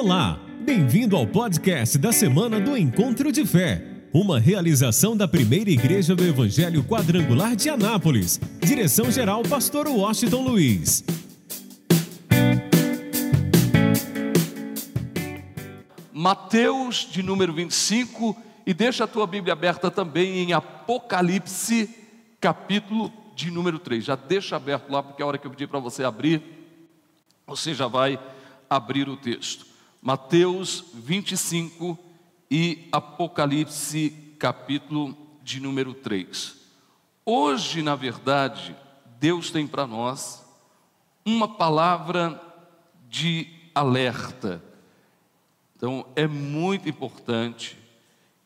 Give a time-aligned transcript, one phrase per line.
[0.00, 3.84] Olá, bem-vindo ao podcast da semana do Encontro de Fé,
[4.14, 8.40] uma realização da primeira igreja do Evangelho Quadrangular de Anápolis.
[8.60, 11.04] Direção-geral, Pastor Washington Luiz.
[16.12, 21.90] Mateus de número 25 e deixa a tua Bíblia aberta também em Apocalipse,
[22.40, 24.04] capítulo de número 3.
[24.04, 26.40] Já deixa aberto lá, porque a hora que eu pedi para você abrir,
[27.44, 28.16] você já vai
[28.70, 29.67] abrir o texto.
[30.00, 31.98] Mateus 25
[32.50, 36.56] e Apocalipse, capítulo de número 3.
[37.26, 38.76] Hoje, na verdade,
[39.18, 40.44] Deus tem para nós
[41.24, 42.40] uma palavra
[43.08, 44.62] de alerta.
[45.76, 47.76] Então, é muito importante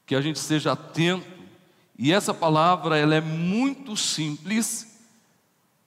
[0.07, 1.43] que a gente seja atento
[1.99, 4.99] e essa palavra ela é muito simples,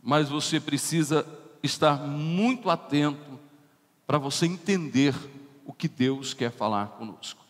[0.01, 1.25] mas você precisa
[1.63, 3.39] estar muito atento
[4.05, 5.15] para você entender
[5.65, 7.43] o que Deus quer falar conosco.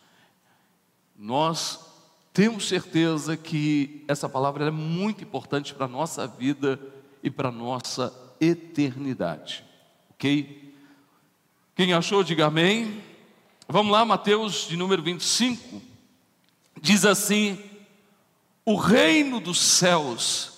[1.16, 1.80] Nós
[2.32, 6.78] temos certeza que essa palavra é muito importante para a nossa vida
[7.22, 9.64] e para a nossa eternidade.
[10.10, 10.74] Ok?
[11.74, 13.02] Quem achou, diga amém.
[13.68, 15.80] Vamos lá, Mateus de número 25.
[16.80, 17.58] Diz assim:
[18.64, 20.52] o reino dos céus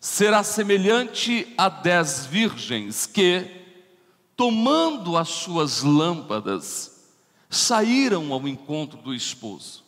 [0.00, 3.50] será semelhante a dez virgens que,
[4.36, 6.97] tomando as suas lâmpadas,
[7.48, 9.84] saíram ao encontro do esposo.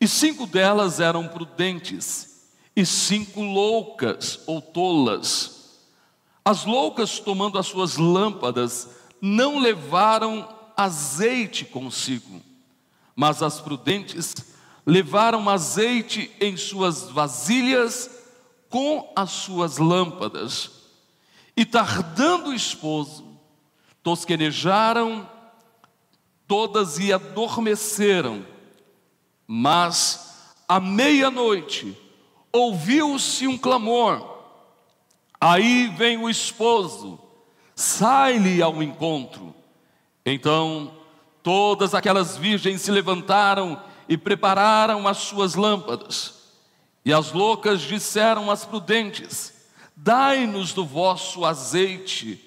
[0.00, 5.80] E cinco delas eram prudentes, e cinco loucas ou tolas.
[6.44, 8.88] As loucas, tomando as suas lâmpadas,
[9.20, 12.40] não levaram azeite consigo,
[13.14, 14.34] mas as prudentes
[14.86, 18.08] levaram azeite em suas vasilhas
[18.70, 20.70] com as suas lâmpadas.
[21.56, 23.26] E tardando o esposo,
[24.02, 25.28] tosquenejaram
[26.48, 28.44] todas e adormeceram.
[29.46, 31.96] Mas à meia-noite
[32.52, 34.38] ouviu-se um clamor.
[35.40, 37.20] Aí vem o esposo,
[37.76, 39.54] sai-lhe ao encontro.
[40.26, 40.92] Então
[41.42, 46.34] todas aquelas virgens se levantaram e prepararam as suas lâmpadas.
[47.04, 49.54] E as loucas disseram às prudentes:
[49.96, 52.44] Dai-nos do vosso azeite,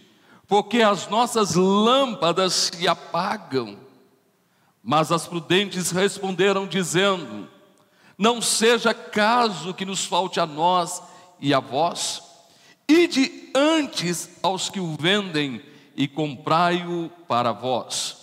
[0.48, 3.81] porque as nossas lâmpadas se apagam.
[4.84, 7.48] Mas as prudentes responderam, dizendo:
[8.18, 11.02] Não seja caso que nos falte a nós
[11.40, 12.24] e a vós,
[12.88, 15.62] ide antes aos que o vendem
[15.96, 18.18] e comprai-o para vós.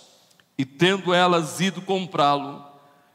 [0.57, 2.65] E tendo elas ido comprá-lo,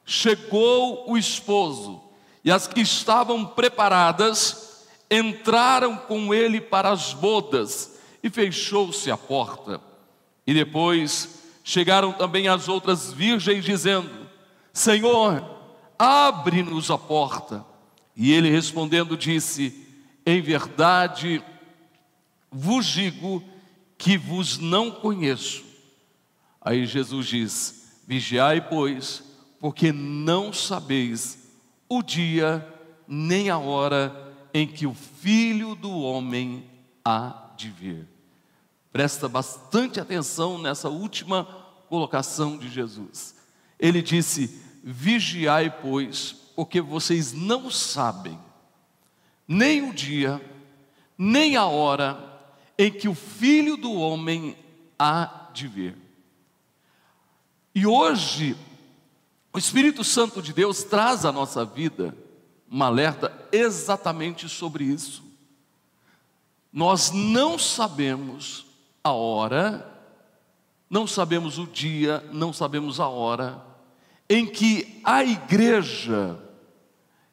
[0.04, 2.00] chegou o esposo,
[2.42, 9.80] e as que estavam preparadas entraram com ele para as bodas, e fechou-se a porta.
[10.46, 14.10] E depois chegaram também as outras virgens, dizendo:
[14.72, 15.42] Senhor,
[15.98, 17.64] abre-nos a porta.
[18.14, 19.88] E ele respondendo disse:
[20.24, 21.42] Em verdade
[22.52, 23.42] vos digo
[23.98, 25.64] que vos não conheço.
[26.60, 29.24] Aí Jesus diz: Vigiai, pois,
[29.58, 31.38] porque não sabeis
[31.88, 32.66] o dia
[33.08, 36.64] nem a hora em que o Filho do Homem
[37.04, 38.13] há de vir.
[38.94, 41.44] Presta bastante atenção nessa última
[41.88, 43.34] colocação de Jesus.
[43.76, 48.38] Ele disse: Vigiai, pois, porque vocês não sabem
[49.48, 50.40] nem o dia,
[51.18, 52.40] nem a hora
[52.78, 54.56] em que o Filho do Homem
[54.96, 55.96] há de vir.
[57.74, 58.56] E hoje
[59.52, 62.16] o Espírito Santo de Deus traz à nossa vida
[62.70, 65.24] um alerta exatamente sobre isso.
[66.72, 68.63] Nós não sabemos
[69.04, 69.86] a hora,
[70.88, 73.62] não sabemos o dia, não sabemos a hora
[74.28, 76.38] em que a igreja,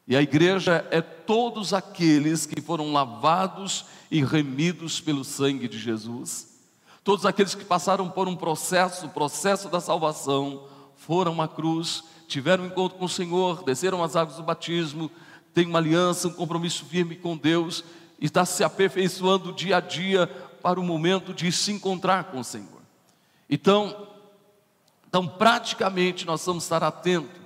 [0.06, 6.60] e a igreja é todos aqueles que foram lavados e remidos pelo sangue de Jesus,
[7.02, 10.64] todos aqueles que passaram por um processo, o processo da salvação,
[10.94, 15.10] foram à cruz, tiveram um encontro com o Senhor, desceram as águas do batismo,
[15.54, 17.82] têm uma aliança, um compromisso firme com Deus,
[18.20, 20.30] está se aperfeiçoando dia a dia
[20.62, 22.80] para o momento de se encontrar com o Senhor.
[23.50, 24.08] Então,
[25.06, 27.40] então praticamente nós vamos estar atentos,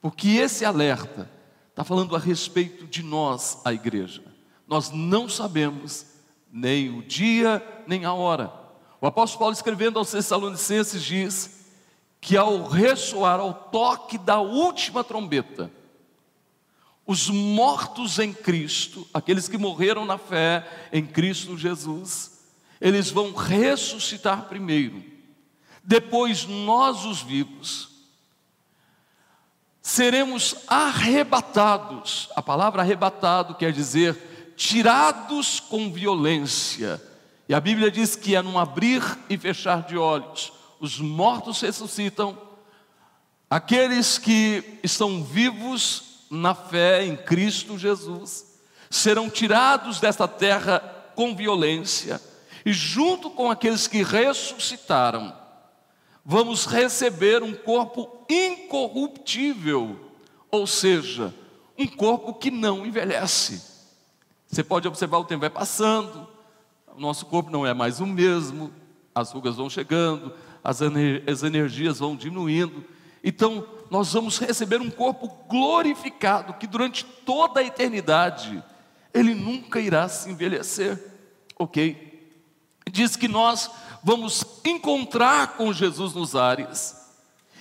[0.00, 1.30] porque esse alerta
[1.68, 4.22] está falando a respeito de nós, a igreja.
[4.66, 6.06] Nós não sabemos
[6.52, 8.52] nem o dia, nem a hora.
[9.00, 11.66] O apóstolo Paulo escrevendo aos Tessalonicenses diz
[12.20, 15.70] que ao ressoar, ao toque da última trombeta,
[17.08, 22.42] os mortos em Cristo, aqueles que morreram na fé em Cristo Jesus,
[22.78, 25.02] eles vão ressuscitar primeiro.
[25.82, 27.88] depois nós, os vivos,
[29.80, 32.28] seremos arrebatados.
[32.36, 37.02] A palavra arrebatado quer dizer tirados com violência.
[37.48, 40.52] E a Bíblia diz que é num abrir e fechar de olhos.
[40.78, 42.36] Os mortos ressuscitam,
[43.48, 48.46] aqueles que estão vivos na fé em Cristo Jesus
[48.90, 50.80] serão tirados desta terra
[51.14, 52.20] com violência,
[52.64, 55.34] e junto com aqueles que ressuscitaram,
[56.24, 59.98] vamos receber um corpo incorruptível,
[60.50, 61.34] ou seja,
[61.76, 63.62] um corpo que não envelhece.
[64.46, 66.26] Você pode observar o tempo vai passando,
[66.94, 68.72] o nosso corpo não é mais o mesmo,
[69.14, 70.32] as rugas vão chegando,
[70.62, 72.84] as, ener as energias vão diminuindo.
[73.22, 78.62] Então, nós vamos receber um corpo glorificado que durante toda a eternidade
[79.12, 81.02] ele nunca irá se envelhecer.
[81.58, 82.06] OK?
[82.90, 83.70] Diz que nós
[84.02, 86.96] vamos encontrar com Jesus nos ares.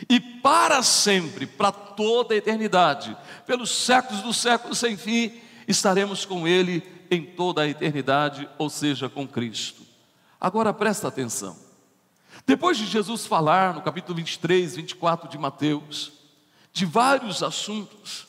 [0.10, 5.34] E para sempre, para toda a eternidade, pelos séculos dos séculos sem fim,
[5.68, 9.82] estaremos com Ele em toda a eternidade, ou seja, com Cristo.
[10.40, 11.58] Agora presta atenção.
[12.46, 16.14] Depois de Jesus falar no capítulo 23, 24 de Mateus,
[16.78, 18.28] de vários assuntos,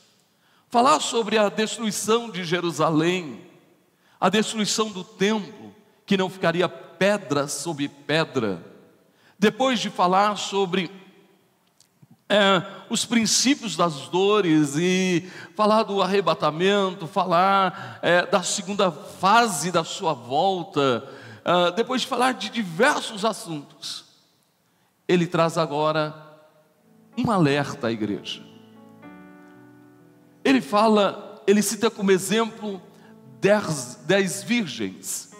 [0.71, 3.43] falar sobre a destruição de Jerusalém,
[4.19, 5.75] a destruição do templo,
[6.07, 8.65] que não ficaria pedra sobre pedra.
[9.39, 10.91] Depois de falar sobre
[12.27, 19.85] é, os princípios das dores e falar do arrebatamento, falar é, da segunda fase da
[19.85, 21.07] sua volta,
[21.45, 24.07] é, depois de falar de diversos assuntos,
[25.07, 26.28] ele traz agora
[27.19, 28.41] um alerta à igreja.
[30.45, 32.81] Ele fala, ele cita como exemplo
[33.41, 35.33] dez, dez virgens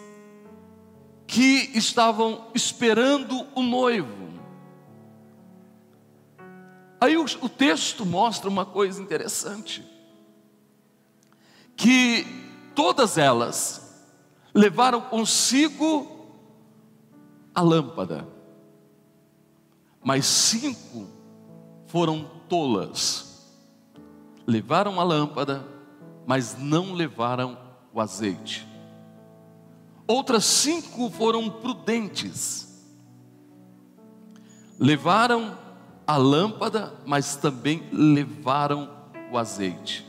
[1.25, 4.27] que estavam esperando o noivo.
[6.99, 9.85] Aí o, o texto mostra uma coisa interessante:
[11.77, 12.25] que
[12.75, 14.05] todas elas
[14.53, 16.27] levaram consigo
[17.55, 18.27] a lâmpada,
[20.03, 21.18] mas cinco
[21.89, 23.45] foram tolas.
[24.47, 25.65] Levaram a lâmpada,
[26.25, 27.57] mas não levaram
[27.93, 28.67] o azeite.
[30.07, 32.67] Outras cinco foram prudentes.
[34.79, 35.57] Levaram
[36.07, 38.89] a lâmpada, mas também levaram
[39.31, 40.05] o azeite.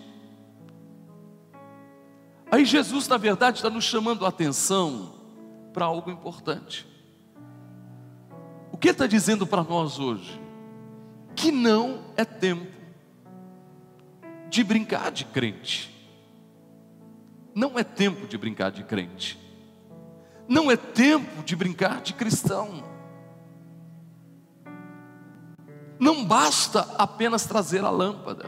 [2.51, 5.15] Aí Jesus, na verdade, está nos chamando a atenção
[5.73, 6.87] para algo importante.
[8.73, 10.41] O que está dizendo para nós hoje?
[11.35, 12.81] Que não é tempo
[14.51, 15.91] de brincar de crente.
[17.55, 19.39] Não é tempo de brincar de crente.
[20.49, 22.83] Não é tempo de brincar de cristão.
[25.99, 28.47] Não basta apenas trazer a lâmpada.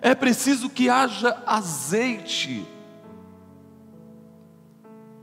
[0.00, 2.66] É preciso que haja azeite.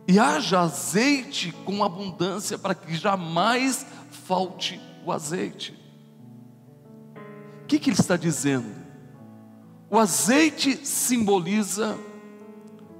[0.07, 5.77] E haja azeite com abundância para que jamais falte o azeite.
[7.63, 8.69] O que, que ele está dizendo?
[9.89, 11.97] O azeite simboliza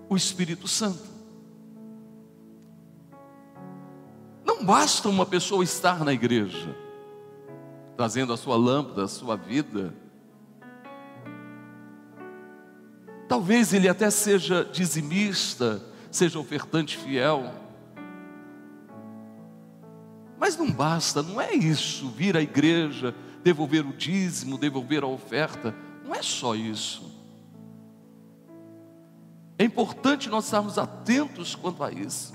[0.10, 1.10] o Espírito Santo.
[4.44, 6.76] Não basta uma pessoa estar na igreja,
[7.96, 9.94] trazendo a sua lâmpada, a sua vida.
[13.28, 17.54] Talvez ele até seja dizimista, seja ofertante fiel.
[20.42, 25.76] Mas não basta, não é isso, vir à igreja, devolver o dízimo, devolver a oferta.
[26.04, 27.14] Não é só isso.
[29.60, 32.34] É importante nós estarmos atentos quanto a isso.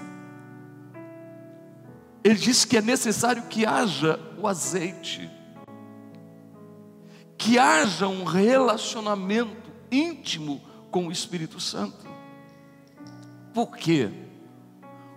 [2.23, 5.29] Ele diz que é necessário que haja o azeite,
[7.37, 10.61] que haja um relacionamento íntimo
[10.93, 12.07] com o Espírito Santo.
[13.53, 14.09] Por quê?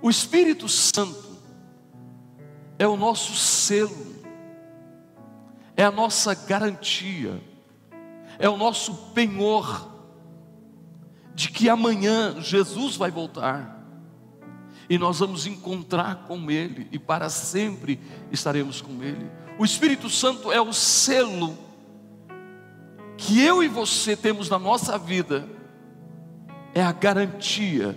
[0.01, 1.28] O Espírito Santo
[2.79, 4.15] é o nosso selo,
[5.75, 7.39] é a nossa garantia,
[8.39, 9.89] é o nosso penhor
[11.35, 13.77] de que amanhã Jesus vai voltar.
[14.89, 17.99] E nós vamos encontrar com Ele, e para sempre
[18.31, 19.29] estaremos com Ele.
[19.59, 21.57] O Espírito Santo é o selo
[23.17, 25.47] que eu e você temos na nossa vida,
[26.73, 27.95] é a garantia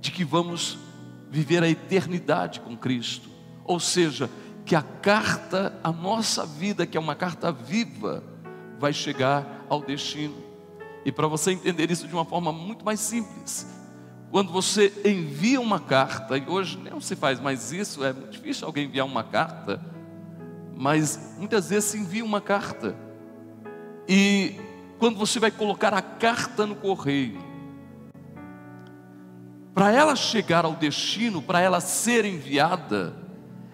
[0.00, 0.78] de que vamos
[1.28, 3.35] viver a eternidade com Cristo,
[3.66, 4.30] ou seja,
[4.64, 8.22] que a carta, a nossa vida, que é uma carta viva,
[8.78, 10.34] vai chegar ao destino.
[11.04, 13.66] E para você entender isso de uma forma muito mais simples,
[14.30, 18.66] quando você envia uma carta, e hoje não se faz mais isso, é muito difícil
[18.66, 19.80] alguém enviar uma carta,
[20.76, 22.96] mas muitas vezes se envia uma carta,
[24.08, 24.56] e
[24.98, 27.38] quando você vai colocar a carta no correio,
[29.72, 33.14] para ela chegar ao destino, para ela ser enviada,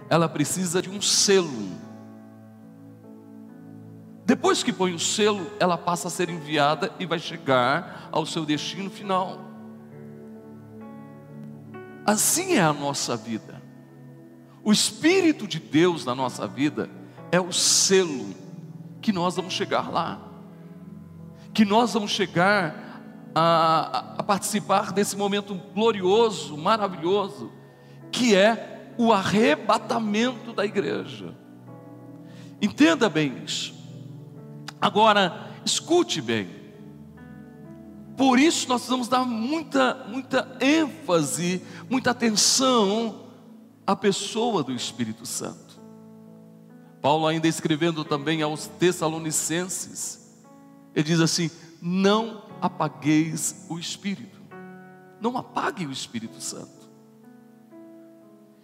[0.09, 1.81] ela precisa de um selo.
[4.25, 8.45] Depois que põe o selo, ela passa a ser enviada e vai chegar ao seu
[8.45, 9.41] destino final.
[12.07, 13.63] Assim é a nossa vida.
[14.65, 16.89] O Espírito de Deus na nossa vida
[17.31, 18.35] é o selo
[19.01, 20.21] que nós vamos chegar lá,
[21.53, 22.93] que nós vamos chegar
[23.35, 27.51] a, a participar desse momento glorioso, maravilhoso,
[28.11, 31.35] que é o arrebatamento da igreja.
[32.61, 33.75] Entenda bem isso.
[34.81, 36.49] Agora, escute bem.
[38.17, 43.27] Por isso nós precisamos dar muita, muita ênfase, muita atenção
[43.87, 45.81] à pessoa do Espírito Santo.
[47.01, 50.41] Paulo ainda escrevendo também aos Tessalonicenses,
[50.95, 54.41] ele diz assim: não apagueis o Espírito.
[55.21, 56.82] Não apague o Espírito Santo.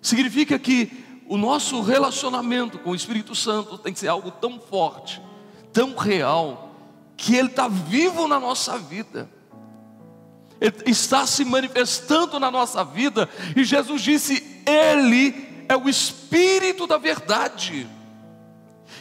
[0.00, 0.90] Significa que
[1.28, 5.20] o nosso relacionamento com o Espírito Santo tem que ser algo tão forte,
[5.72, 6.74] tão real,
[7.16, 9.28] que ele está vivo na nossa vida.
[10.60, 16.96] Ele está se manifestando na nossa vida, e Jesus disse: Ele é o Espírito da
[16.96, 17.86] verdade,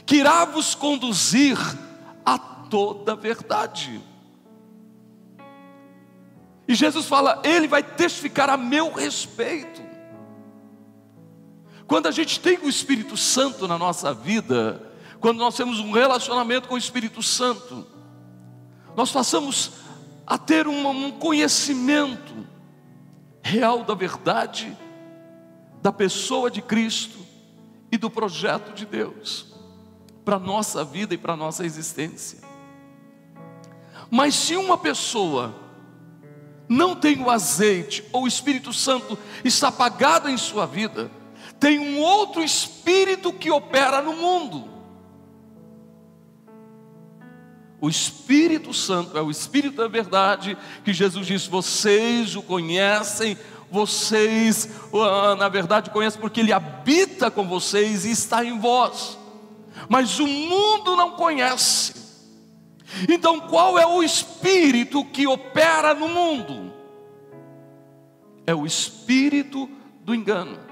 [0.06, 1.58] que irá vos conduzir
[2.26, 4.02] a toda a verdade.
[6.68, 9.87] E Jesus fala: Ele vai testificar a meu respeito.
[11.88, 14.92] Quando a gente tem o Espírito Santo na nossa vida,
[15.22, 17.88] quando nós temos um relacionamento com o Espírito Santo,
[18.96, 19.72] nós passamos
[20.26, 22.46] a ter um, conhecimento
[23.42, 24.78] real da verdade,
[25.82, 27.20] da pessoa de Cristo
[27.90, 29.46] e do projeto de Deus
[30.26, 32.40] para a nossa vida e para a nossa existência.
[34.12, 35.56] Mas se uma pessoa
[36.68, 41.10] não tem o azeite, ou o Espírito Santo está apagado em sua vida,
[41.60, 44.78] tem um outro Espírito que opera no mundo.
[47.80, 53.38] O Espírito Santo é o Espírito da verdade, que Jesus disse: vocês o conhecem,
[53.70, 54.70] vocês,
[55.38, 59.18] na verdade, conhecem porque ele habita com vocês e está em vós,
[59.88, 61.94] mas o mundo não conhece.
[63.10, 66.74] Então, qual é o espírito que opera no mundo?
[68.46, 69.70] É o espírito
[70.02, 70.67] do engano.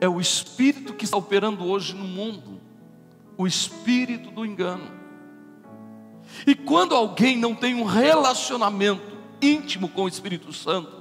[0.00, 2.60] É o espírito que está operando hoje no mundo.
[3.36, 4.98] O espírito do engano.
[6.46, 10.98] E quando alguém não tem um relacionamento íntimo com o Espírito Santo,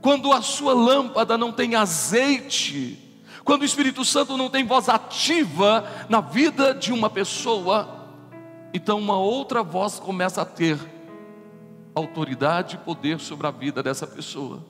[0.00, 2.98] quando a sua lâmpada não tem azeite,
[3.44, 7.88] quando o Espírito Santo não tem voz ativa na vida de uma pessoa,
[8.74, 10.78] então uma outra voz começa a ter
[11.94, 14.64] autoridade e poder sobre a vida dessa pessoa,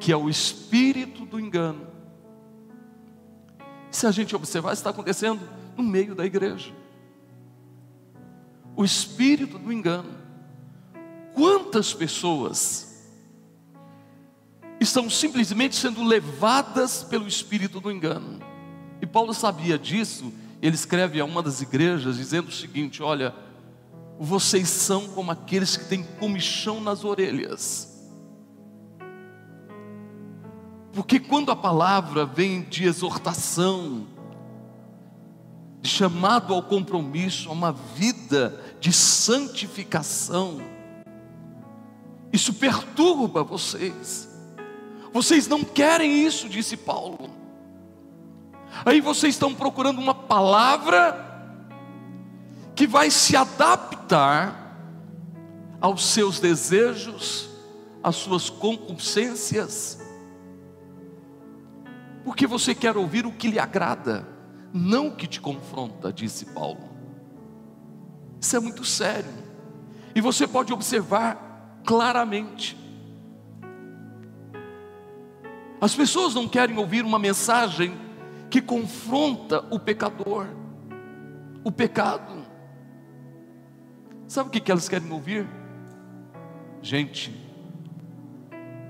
[0.00, 1.86] que é o espírito do engano.
[3.90, 5.40] Se a gente observar, está acontecendo
[5.76, 6.72] no meio da igreja.
[8.76, 10.10] O espírito do engano.
[11.34, 12.88] Quantas pessoas
[14.80, 18.40] estão simplesmente sendo levadas pelo espírito do engano.
[19.00, 23.34] E Paulo sabia disso, ele escreve a uma das igrejas dizendo o seguinte: Olha,
[24.18, 27.97] vocês são como aqueles que têm comichão nas orelhas.
[30.98, 34.04] Porque quando a palavra vem de exortação,
[35.80, 40.60] de chamado ao compromisso, a uma vida de santificação,
[42.32, 44.28] isso perturba vocês.
[45.12, 47.30] Vocês não querem isso, disse Paulo.
[48.84, 51.54] Aí vocês estão procurando uma palavra
[52.74, 54.76] que vai se adaptar
[55.80, 57.48] aos seus desejos,
[58.02, 59.97] às suas concupiscências,
[62.28, 64.28] porque você quer ouvir o que lhe agrada,
[64.70, 66.90] não o que te confronta, disse Paulo.
[68.38, 69.32] Isso é muito sério,
[70.14, 72.76] e você pode observar claramente
[75.80, 77.96] as pessoas não querem ouvir uma mensagem
[78.50, 80.48] que confronta o pecador,
[81.64, 82.44] o pecado.
[84.26, 85.48] Sabe o que elas querem ouvir?
[86.82, 87.34] Gente,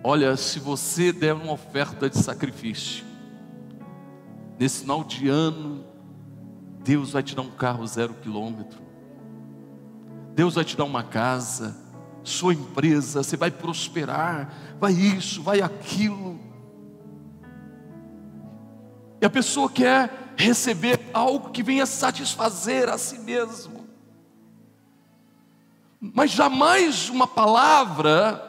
[0.03, 3.07] olha, se você der uma oferta de sacrifício,
[4.59, 5.85] nesse final de ano,
[6.83, 8.81] Deus vai te dar um carro zero quilômetro,
[10.35, 11.77] Deus vai te dar uma casa,
[12.23, 16.39] sua empresa, você vai prosperar, vai isso, vai aquilo.
[19.21, 23.89] E a pessoa quer receber algo que venha satisfazer a si mesmo.
[26.01, 28.45] Mas jamais uma palavra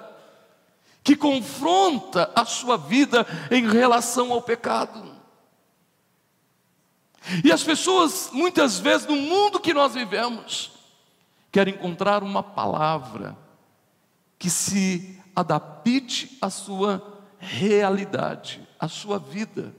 [1.04, 5.09] que confronta a sua vida em relação ao pecado.
[7.44, 10.72] E as pessoas, muitas vezes, no mundo que nós vivemos,
[11.52, 13.38] querem encontrar uma palavra
[14.38, 19.74] que se adapte à sua realidade, à sua vida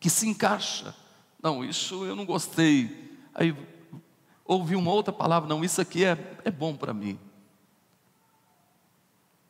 [0.00, 0.94] que se encaixa.
[1.42, 3.14] Não, isso eu não gostei.
[3.34, 3.54] Aí
[4.44, 7.20] ouvi uma outra palavra, não, isso aqui é, é bom para mim.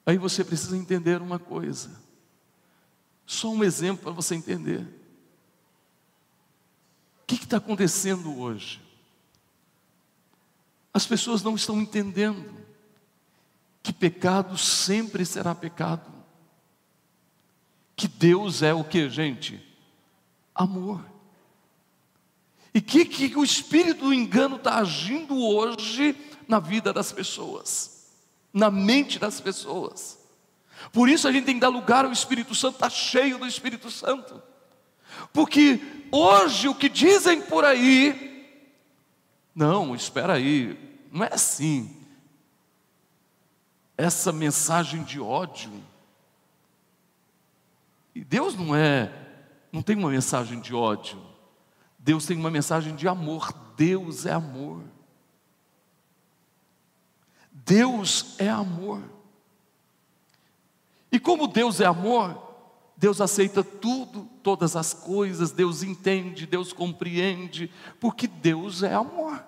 [0.05, 2.01] Aí você precisa entender uma coisa.
[3.25, 5.00] Só um exemplo para você entender.
[7.37, 8.81] Que está acontecendo hoje?
[10.93, 12.59] As pessoas não estão entendendo
[13.83, 16.11] que pecado sempre será pecado.
[17.95, 19.71] Que Deus é o que, gente?
[20.55, 21.05] amor.
[22.73, 26.15] E que que o espírito do engano está agindo hoje
[26.47, 28.13] na vida das pessoas,
[28.53, 30.19] na mente das pessoas.
[30.93, 33.91] Por isso a gente tem que dar lugar ao Espírito Santo, está cheio do Espírito
[33.91, 34.41] Santo.
[35.33, 38.29] Porque hoje o que dizem por aí,
[39.55, 40.79] não, espera aí,
[41.11, 41.97] não é assim.
[43.97, 45.73] Essa mensagem de ódio,
[48.15, 49.21] e Deus não é
[49.73, 51.21] não tem uma mensagem de ódio.
[51.99, 53.53] Deus tem uma mensagem de amor.
[53.77, 54.83] Deus é amor.
[57.53, 59.03] Deus é amor.
[61.13, 62.50] E como Deus é amor,
[63.01, 69.43] Deus aceita tudo, todas as coisas, Deus entende, Deus compreende, porque Deus é amor.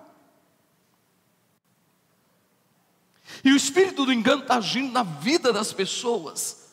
[3.45, 6.63] E o espírito do engano está agindo na vida das pessoas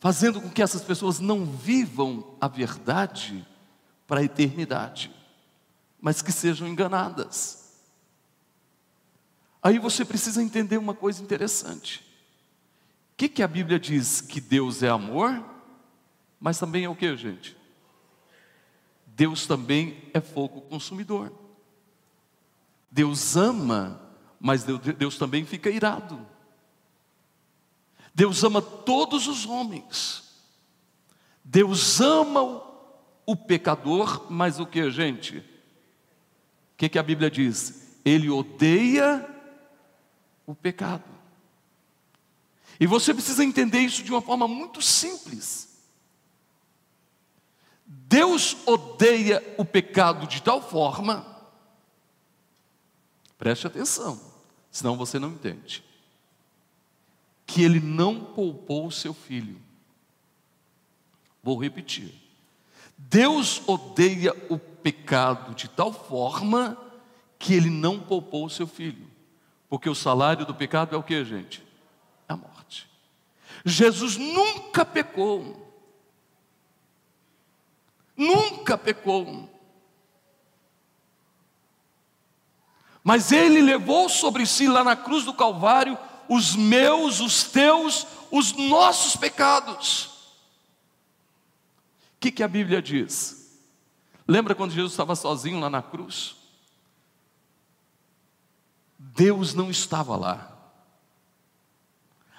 [0.00, 3.46] fazendo com que essas pessoas não vivam a verdade
[4.06, 5.14] para a eternidade,
[6.00, 7.74] mas que sejam enganadas.
[9.62, 12.09] Aí você precisa entender uma coisa interessante.
[13.20, 14.22] Que, que a Bíblia diz?
[14.22, 15.44] Que Deus é amor,
[16.40, 17.54] mas também é o que, gente?
[19.04, 21.30] Deus também é fogo consumidor.
[22.90, 24.00] Deus ama,
[24.40, 26.26] mas Deus, Deus também fica irado.
[28.14, 30.40] Deus ama todos os homens.
[31.44, 32.62] Deus ama o,
[33.26, 35.36] o pecador, mas o que, gente?
[35.36, 35.44] O
[36.78, 38.00] que, que a Bíblia diz?
[38.02, 39.28] Ele odeia
[40.46, 41.09] o pecado.
[42.80, 45.68] E você precisa entender isso de uma forma muito simples.
[47.84, 51.26] Deus odeia o pecado de tal forma,
[53.36, 54.18] preste atenção,
[54.70, 55.84] senão você não entende
[57.46, 59.60] que ele não poupou o seu filho.
[61.42, 62.14] Vou repetir.
[62.96, 66.78] Deus odeia o pecado de tal forma
[67.38, 69.10] que ele não poupou o seu filho.
[69.68, 71.69] Porque o salário do pecado é o que, gente?
[73.64, 75.68] Jesus nunca pecou.
[78.16, 79.48] Nunca pecou.
[83.02, 88.52] Mas ele levou sobre si lá na cruz do Calvário os meus, os teus, os
[88.52, 90.04] nossos pecados.
[92.16, 93.58] O que, que a Bíblia diz?
[94.28, 96.36] Lembra quando Jesus estava sozinho lá na cruz?
[98.98, 100.49] Deus não estava lá.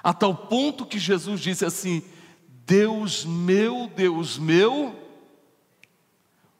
[0.03, 2.03] A tal ponto que Jesus disse assim:
[2.65, 4.95] Deus meu, Deus meu,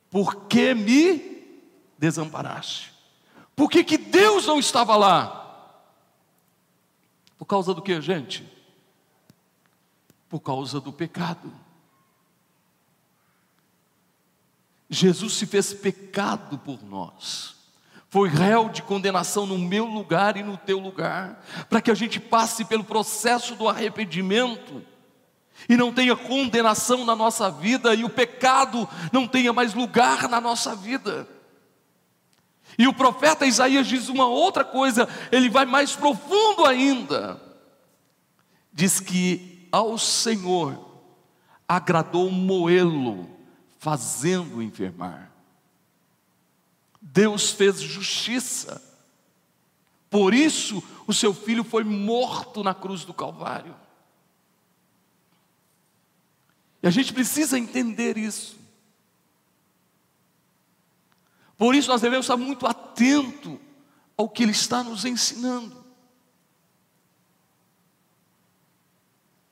[0.09, 1.41] por que me
[1.97, 2.91] desamparaste?
[3.55, 5.37] Por que, que Deus não estava lá?
[7.37, 8.47] Por causa do que, gente?
[10.29, 11.51] Por causa do pecado.
[14.89, 17.55] Jesus se fez pecado por nós.
[18.11, 22.19] Foi réu de condenação no meu lugar e no teu lugar, para que a gente
[22.19, 24.83] passe pelo processo do arrependimento
[25.69, 30.41] e não tenha condenação na nossa vida e o pecado não tenha mais lugar na
[30.41, 31.25] nossa vida.
[32.77, 37.41] E o profeta Isaías diz uma outra coisa, ele vai mais profundo ainda.
[38.73, 40.99] Diz que ao Senhor
[41.65, 43.29] agradou moê-lo,
[43.79, 45.30] fazendo-o enfermar.
[47.01, 48.81] Deus fez justiça.
[50.09, 53.75] Por isso, o seu filho foi morto na cruz do Calvário.
[56.83, 58.59] E a gente precisa entender isso.
[61.57, 63.59] Por isso nós devemos estar muito atento
[64.17, 65.81] ao que Ele está nos ensinando.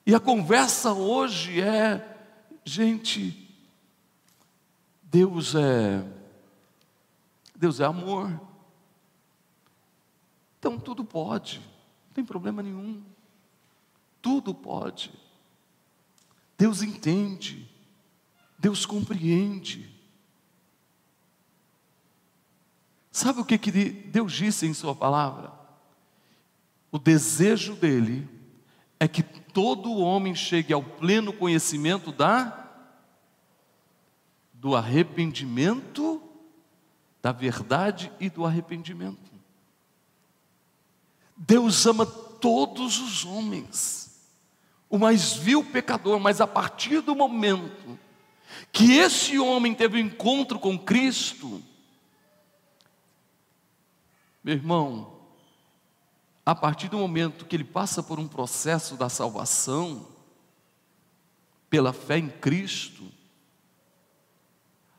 [0.06, 2.18] E a conversa hoje é,
[2.66, 3.48] gente,
[5.04, 6.04] Deus é
[7.60, 8.40] Deus é amor.
[10.58, 13.04] Então tudo pode, não tem problema nenhum.
[14.22, 15.12] Tudo pode.
[16.58, 17.70] Deus entende.
[18.58, 19.94] Deus compreende.
[23.12, 25.52] Sabe o que, que Deus disse em Sua palavra?
[26.90, 28.28] O desejo dele
[29.00, 32.56] é que todo homem chegue ao pleno conhecimento da
[34.54, 36.22] do arrependimento,
[37.22, 39.30] da verdade e do arrependimento.
[41.36, 44.30] Deus ama todos os homens,
[44.90, 47.98] o mais vil pecador, mas a partir do momento
[48.72, 51.64] que esse homem teve um encontro com Cristo,
[54.44, 55.20] meu irmão,
[56.46, 60.08] a partir do momento que ele passa por um processo da salvação,
[61.70, 63.04] pela fé em Cristo,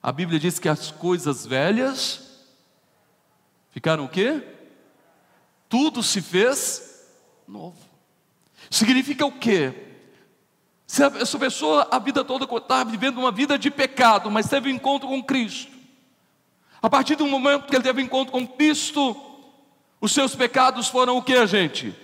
[0.02, 2.46] a Bíblia diz que as coisas velhas
[3.70, 4.42] ficaram o quê?
[5.68, 7.06] Tudo se fez
[7.46, 7.78] novo.
[8.70, 9.74] Significa o quê?
[10.86, 14.74] Se essa pessoa a vida toda está vivendo uma vida de pecado, mas teve um
[14.74, 15.70] encontro com Cristo.
[16.82, 19.16] A partir do momento que ele teve um encontro com Cristo,
[20.00, 21.94] os seus pecados foram o que, gente?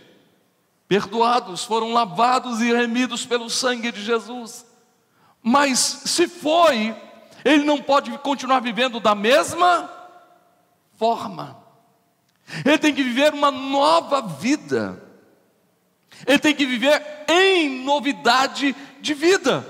[0.86, 4.66] Perdoados, foram lavados e remidos pelo sangue de Jesus.
[5.42, 6.94] Mas se foi,
[7.46, 9.88] ele não pode continuar vivendo da mesma
[10.98, 11.62] forma.
[12.64, 15.00] Ele tem que viver uma nova vida.
[16.26, 19.64] Ele tem que viver em novidade de vida.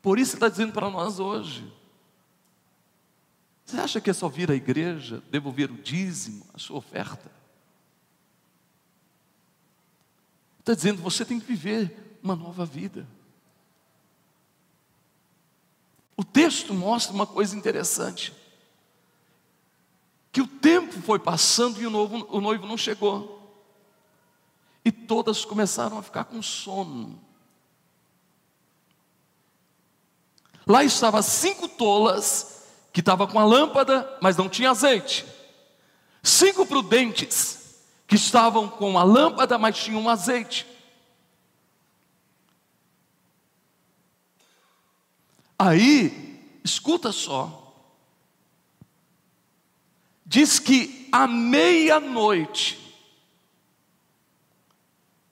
[0.00, 1.70] Por isso está dizendo para nós hoje:
[3.66, 7.30] você acha que é só vir à igreja, devolver o dízimo, a sua oferta?
[10.60, 13.06] Está dizendo, você tem que viver uma nova vida.
[16.22, 18.32] O texto mostra uma coisa interessante:
[20.30, 23.60] que o tempo foi passando e o, novo, o noivo não chegou,
[24.84, 27.20] e todas começaram a ficar com sono.
[30.64, 35.26] Lá estavam cinco tolas que estava com a lâmpada, mas não tinha azeite.
[36.22, 40.68] Cinco prudentes, que estavam com a lâmpada, mas tinham azeite.
[45.68, 47.58] Aí, escuta só.
[50.24, 52.78] Diz que à meia-noite,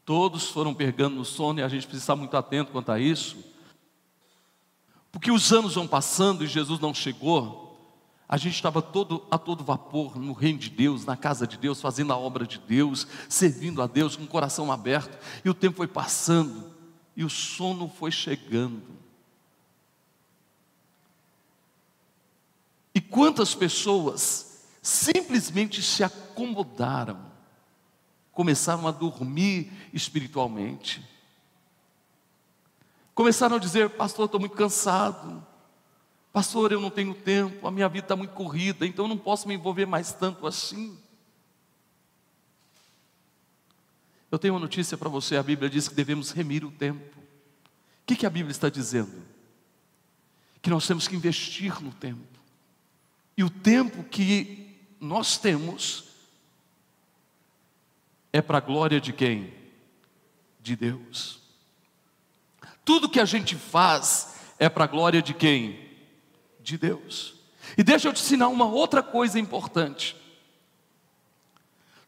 [0.04, 3.50] todos foram pegando no sono, e a gente precisa estar muito atento quanto a isso
[5.12, 7.68] porque os anos vão passando e Jesus não chegou.
[8.28, 11.80] A gente estava todo, a todo vapor no reino de Deus, na casa de Deus,
[11.80, 15.18] fazendo a obra de Deus, servindo a Deus com o coração aberto.
[15.44, 16.72] E o tempo foi passando
[17.16, 18.99] e o sono foi chegando.
[22.94, 27.30] E quantas pessoas simplesmente se acomodaram,
[28.32, 31.06] começaram a dormir espiritualmente.
[33.14, 35.46] Começaram a dizer: Pastor, estou muito cansado.
[36.32, 39.48] Pastor, eu não tenho tempo, a minha vida está muito corrida, então eu não posso
[39.48, 40.96] me envolver mais tanto assim.
[44.30, 47.18] Eu tenho uma notícia para você: a Bíblia diz que devemos remir o tempo.
[47.18, 49.22] O que, que a Bíblia está dizendo?
[50.62, 52.29] Que nós temos que investir no tempo.
[53.40, 56.04] E o tempo que nós temos
[58.30, 59.54] é para a glória de quem?
[60.60, 61.40] De Deus.
[62.84, 65.88] Tudo que a gente faz é para a glória de quem?
[66.60, 67.34] De Deus.
[67.78, 70.14] E deixa eu te ensinar uma outra coisa importante.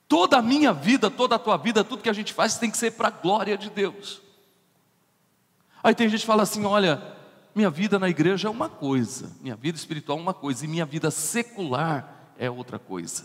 [0.07, 2.77] Toda a minha vida, toda a tua vida, tudo que a gente faz tem que
[2.77, 4.21] ser para a glória de Deus.
[5.83, 7.21] Aí tem gente que fala assim: olha,
[7.54, 10.86] minha vida na igreja é uma coisa, minha vida espiritual é uma coisa, e minha
[10.86, 13.24] vida secular é outra coisa.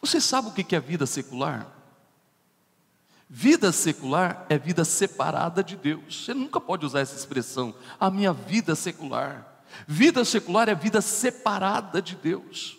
[0.00, 1.66] Você sabe o que é vida secular?
[3.28, 6.24] Vida secular é vida separada de Deus.
[6.24, 9.62] Você nunca pode usar essa expressão, a minha vida secular.
[9.86, 12.78] Vida secular é vida separada de Deus.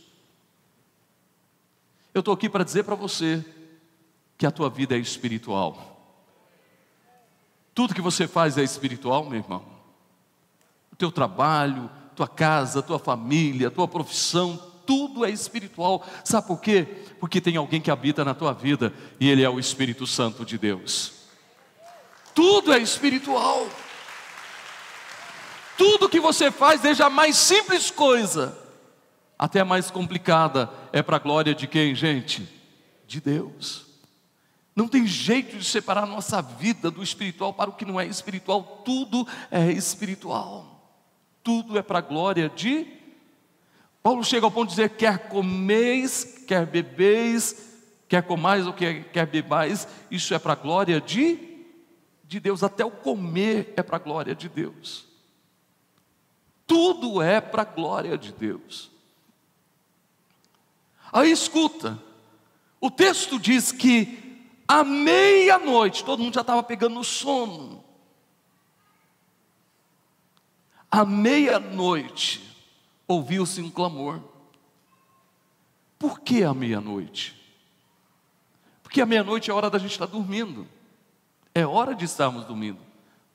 [2.13, 3.45] Eu estou aqui para dizer para você
[4.37, 5.97] que a tua vida é espiritual.
[7.75, 9.78] Tudo que você faz é espiritual, meu irmão.
[10.99, 16.05] Teu trabalho, tua casa, tua família, tua profissão, tudo é espiritual.
[16.23, 16.85] Sabe por quê?
[17.19, 20.57] Porque tem alguém que habita na tua vida e ele é o Espírito Santo de
[20.57, 21.13] Deus.
[22.35, 23.67] Tudo é espiritual.
[25.77, 28.57] Tudo que você faz, desde a mais simples coisa
[29.37, 32.45] até mais complicada, é para a glória de quem, gente?
[33.07, 33.85] De Deus.
[34.75, 38.05] Não tem jeito de separar a nossa vida do espiritual para o que não é
[38.05, 40.68] espiritual, tudo é espiritual,
[41.49, 42.85] tudo é para a glória de.
[44.03, 47.75] Paulo chega ao ponto de dizer: quer comeis, quer bebeis,
[48.07, 51.65] quer comais ou quer, quer bebais, isso é para a glória de,
[52.23, 55.07] de Deus, até o comer é para a glória de Deus,
[56.67, 58.91] tudo é para a glória de Deus.
[61.11, 61.97] Aí escuta,
[62.79, 67.88] o texto diz que à meia-noite, todo mundo já estava pegando no sono.
[70.91, 72.41] À meia-noite,
[73.07, 74.19] ouviu-se um clamor.
[75.97, 77.35] Por que à meia-noite?
[78.81, 80.67] Porque à meia-noite é hora da gente estar dormindo.
[81.53, 82.79] É hora de estarmos dormindo.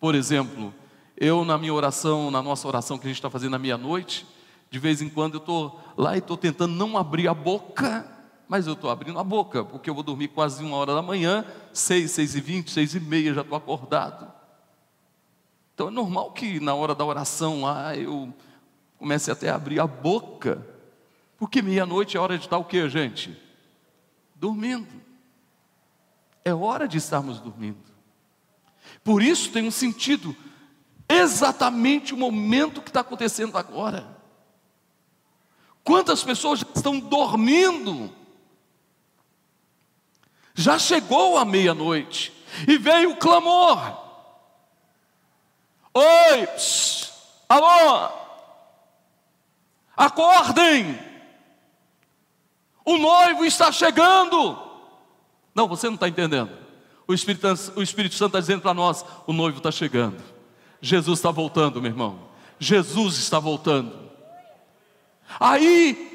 [0.00, 0.74] Por exemplo,
[1.16, 4.26] eu na minha oração, na nossa oração que a gente está fazendo à meia-noite,
[4.68, 8.10] de vez em quando eu estou lá e estou tentando não abrir a boca,
[8.48, 11.44] mas eu estou abrindo a boca, porque eu vou dormir quase uma hora da manhã,
[11.72, 14.33] seis, seis e vinte, seis e meia, já estou acordado.
[15.74, 18.32] Então é normal que na hora da oração lá eu
[18.96, 20.64] comece até a abrir a boca,
[21.36, 23.36] porque meia-noite é hora de estar o que, gente?
[24.36, 25.02] Dormindo.
[26.44, 27.82] É hora de estarmos dormindo.
[29.02, 30.36] Por isso tem um sentido
[31.08, 34.16] exatamente o momento que está acontecendo agora.
[35.82, 38.14] Quantas pessoas já estão dormindo?
[40.54, 42.32] Já chegou a meia-noite
[42.68, 44.03] e veio o clamor.
[45.96, 46.48] Oi,
[47.48, 48.10] alô,
[49.96, 50.98] acordem,
[52.84, 54.58] o noivo está chegando.
[55.54, 56.50] Não, você não está entendendo.
[57.06, 60.20] O Espírito, o Espírito Santo está dizendo para nós: o noivo está chegando.
[60.80, 62.18] Jesus está voltando, meu irmão.
[62.58, 64.10] Jesus está voltando.
[65.38, 66.13] Aí,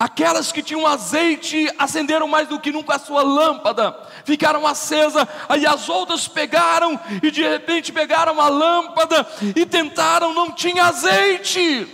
[0.00, 3.92] aquelas que tinham azeite acenderam mais do que nunca a sua lâmpada,
[4.24, 5.28] ficaram acesa.
[5.46, 11.86] Aí as outras pegaram e de repente pegaram a lâmpada e tentaram, não tinha azeite.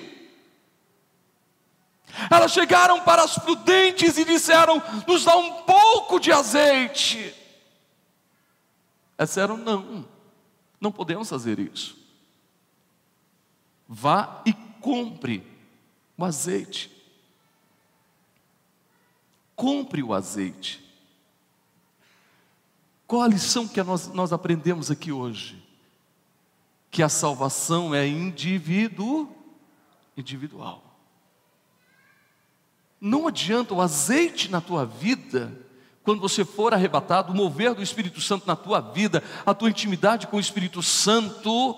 [2.30, 7.34] Elas chegaram para as prudentes e disseram: Nos dá um pouco de azeite.
[9.18, 10.06] Elas disseram: Não,
[10.80, 11.98] não podemos fazer isso.
[13.88, 15.44] Vá e compre
[16.16, 16.95] o azeite.
[19.56, 20.84] Compre o azeite.
[23.06, 25.62] Qual a lição que nós, nós aprendemos aqui hoje?
[26.90, 29.28] Que a salvação é indivíduo,
[30.16, 30.82] individual.
[33.00, 35.52] Não adianta o azeite na tua vida,
[36.02, 40.26] quando você for arrebatado, o mover do Espírito Santo na tua vida, a tua intimidade
[40.26, 41.74] com o Espírito Santo,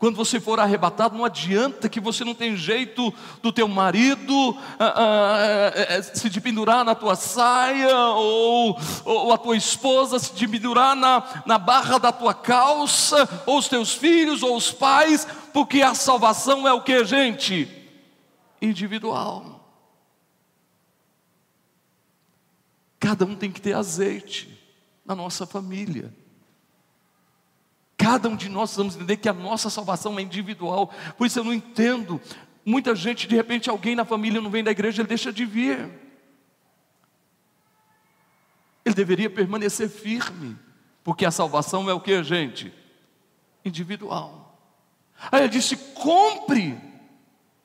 [0.00, 4.94] quando você for arrebatado, não adianta que você não tem jeito do teu marido ah,
[4.96, 10.96] ah, é, é, se pendurar na tua saia, ou, ou a tua esposa se pendurar
[10.96, 15.94] na, na barra da tua calça, ou os teus filhos, ou os pais, porque a
[15.94, 17.68] salvação é o que, gente?
[18.62, 19.70] Individual.
[22.98, 24.48] Cada um tem que ter azeite
[25.04, 26.10] na nossa família.
[28.00, 30.90] Cada um de nós vamos entender que a nossa salvação é individual.
[31.18, 32.18] Por isso eu não entendo.
[32.64, 35.90] Muita gente, de repente, alguém na família não vem da igreja, ele deixa de vir.
[38.86, 40.56] Ele deveria permanecer firme,
[41.04, 42.72] porque a salvação é o que, gente?
[43.62, 44.58] Individual.
[45.30, 46.80] Aí ele disse: compre.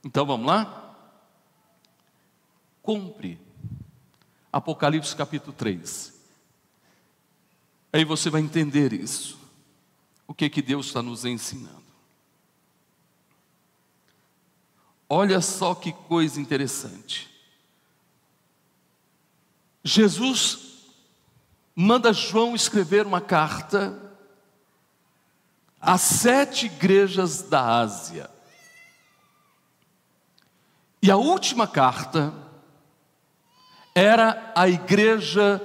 [0.03, 0.97] Então vamos lá?
[2.81, 3.39] Compre.
[4.51, 6.13] Apocalipse capítulo 3.
[7.93, 9.44] Aí você vai entender isso
[10.27, 11.85] o que que Deus está nos ensinando.
[15.07, 17.29] Olha só que coisa interessante.
[19.83, 20.65] Jesus
[21.75, 24.01] manda João escrever uma carta
[25.79, 28.29] às sete igrejas da Ásia.
[31.01, 32.33] E a última carta
[33.93, 35.61] era a igreja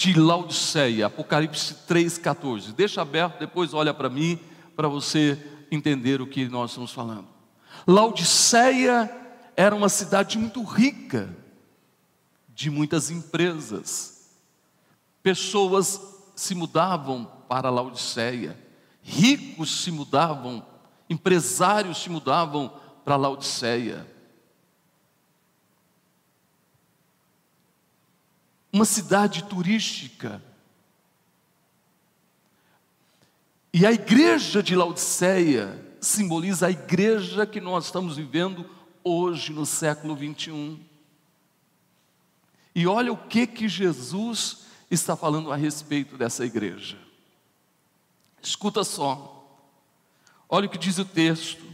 [0.00, 2.72] de Laodiceia, Apocalipse 3,14.
[2.72, 4.38] Deixa aberto, depois olha para mim,
[4.74, 5.38] para você
[5.70, 7.28] entender o que nós estamos falando.
[7.86, 9.14] Laodiceia
[9.54, 11.36] era uma cidade muito rica,
[12.48, 14.30] de muitas empresas.
[15.22, 16.00] Pessoas
[16.34, 18.56] se mudavam para Laodiceia,
[19.02, 20.66] ricos se mudavam,
[21.10, 22.72] empresários se mudavam
[23.04, 24.06] para Laodiceia.
[28.72, 30.42] Uma cidade turística.
[33.72, 38.68] E a igreja de Laodiceia simboliza a igreja que nós estamos vivendo
[39.04, 40.78] hoje no século 21.
[42.74, 46.98] E olha o que que Jesus está falando a respeito dessa igreja.
[48.42, 49.36] Escuta só.
[50.48, 51.64] Olha o que diz o texto.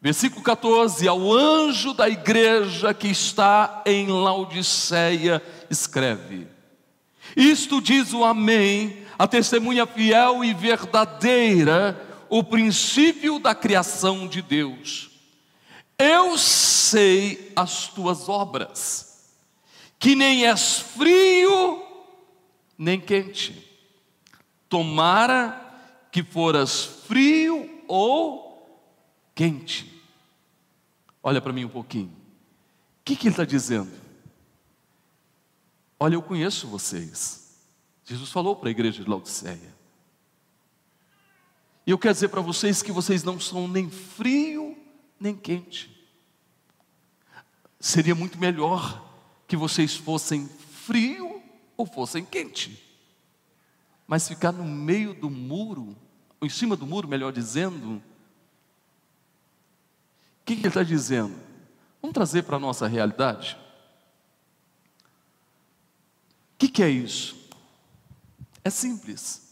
[0.00, 6.46] Versículo 14: Ao anjo da igreja que está em Laodiceia, escreve:
[7.36, 15.10] Isto diz o Amém, a testemunha fiel e verdadeira, o princípio da criação de Deus.
[15.98, 19.34] Eu sei as tuas obras,
[19.98, 21.86] que nem és frio
[22.78, 23.64] nem quente.
[24.68, 25.62] Tomara
[26.10, 28.45] que foras frio ou
[29.36, 30.02] quente.
[31.22, 32.08] Olha para mim um pouquinho.
[32.08, 33.92] O que, que ele está dizendo?
[36.00, 37.54] Olha, eu conheço vocês.
[38.04, 39.76] Jesus falou para a igreja de Laodiceia.
[41.86, 44.76] E eu quero dizer para vocês que vocês não são nem frio
[45.20, 45.94] nem quente.
[47.78, 49.04] Seria muito melhor
[49.46, 51.42] que vocês fossem frio
[51.76, 52.82] ou fossem quente.
[54.06, 55.96] Mas ficar no meio do muro,
[56.40, 58.02] ou em cima do muro, melhor dizendo,
[60.46, 61.34] que, que ele está dizendo?
[62.00, 63.58] Vamos trazer para a nossa realidade.
[66.54, 67.36] O que, que é isso?
[68.62, 69.42] É simples.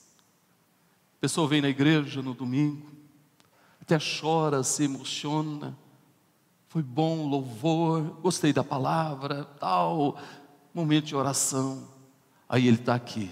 [1.19, 2.89] A pessoa vem na igreja no domingo,
[3.81, 5.77] até chora, se emociona.
[6.69, 10.17] Foi bom, louvor, gostei da palavra, tal,
[10.73, 11.89] momento de oração.
[12.49, 13.31] Aí ele está aqui,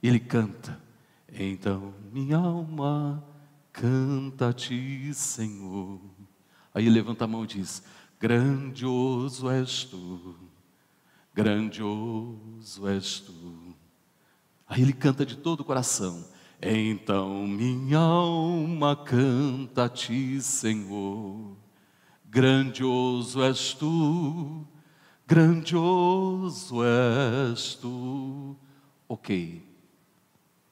[0.00, 0.80] ele canta.
[1.32, 3.24] Então minha alma
[3.72, 6.00] canta a ti, Senhor.
[6.74, 7.82] Aí levanta a mão e diz:
[8.18, 10.36] Grandioso és tu,
[11.34, 13.74] grandioso és tu.
[14.66, 16.24] Aí ele canta de todo o coração.
[16.62, 21.56] Então minha alma canta a ti, Senhor.
[22.24, 24.64] Grandioso és tu,
[25.26, 28.56] grandioso és tu.
[29.08, 29.66] Ok,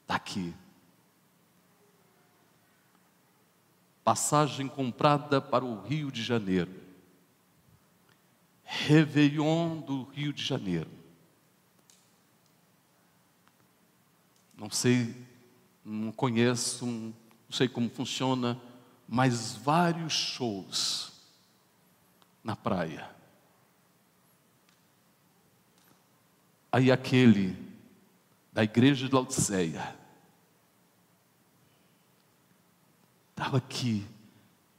[0.02, 0.54] está aqui.
[4.08, 6.74] Passagem comprada para o Rio de Janeiro.
[8.64, 10.88] Réveillon do Rio de Janeiro.
[14.56, 15.14] Não sei,
[15.84, 17.12] não conheço, não
[17.50, 18.58] sei como funciona,
[19.06, 21.12] mas vários shows
[22.42, 23.10] na praia.
[26.72, 27.54] Aí aquele
[28.54, 29.97] da igreja de Laodiceia
[33.38, 34.04] estava aqui.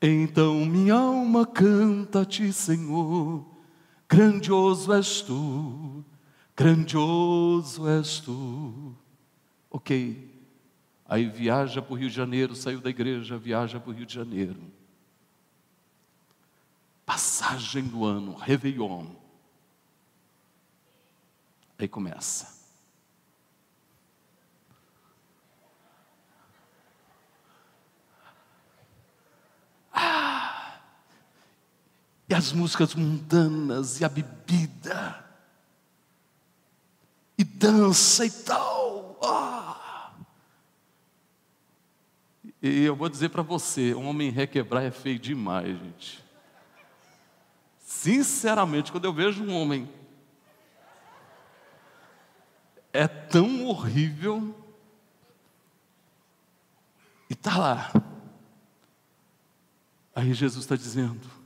[0.02, 3.45] Então minha alma canta a ti, Senhor.
[4.08, 6.04] Grandioso és tu,
[6.56, 8.95] grandioso és tu.
[9.69, 10.28] Ok.
[11.06, 14.13] Aí viaja para o Rio de Janeiro, saiu da igreja, viaja para o Rio de
[14.13, 14.62] Janeiro.
[17.06, 19.08] Passagem do ano, Réveillon.
[21.78, 22.59] Aí começa.
[32.29, 35.25] E as músicas mundanas, e a bebida,
[37.35, 39.19] e dança e tal.
[39.23, 40.11] Ah.
[42.61, 46.23] E eu vou dizer para você: um homem requebrar é feio demais, gente.
[47.79, 49.89] Sinceramente, quando eu vejo um homem
[52.93, 54.55] é tão horrível
[57.29, 57.91] e está lá.
[60.13, 61.38] Aí Jesus está dizendo: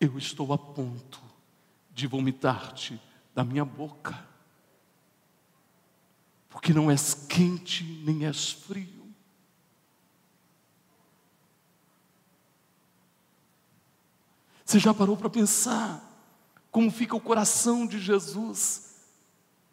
[0.00, 1.20] Eu estou a ponto
[1.90, 3.00] de vomitar-te
[3.34, 4.26] da minha boca,
[6.48, 9.12] porque não és quente nem és frio.
[14.64, 16.04] Você já parou para pensar
[16.70, 18.88] como fica o coração de Jesus?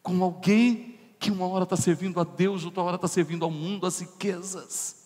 [0.05, 3.87] com alguém que uma hora está servindo a Deus, outra hora está servindo ao mundo,
[3.87, 5.04] às riquezas.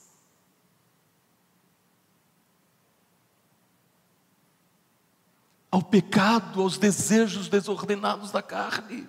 [5.72, 9.07] Ao pecado, aos desejos desordenados da carne.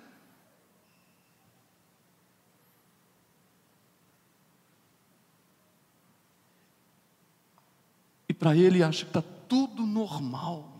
[8.29, 10.71] E para ele acha que está tudo normal,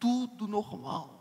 [0.00, 1.18] tudo normal.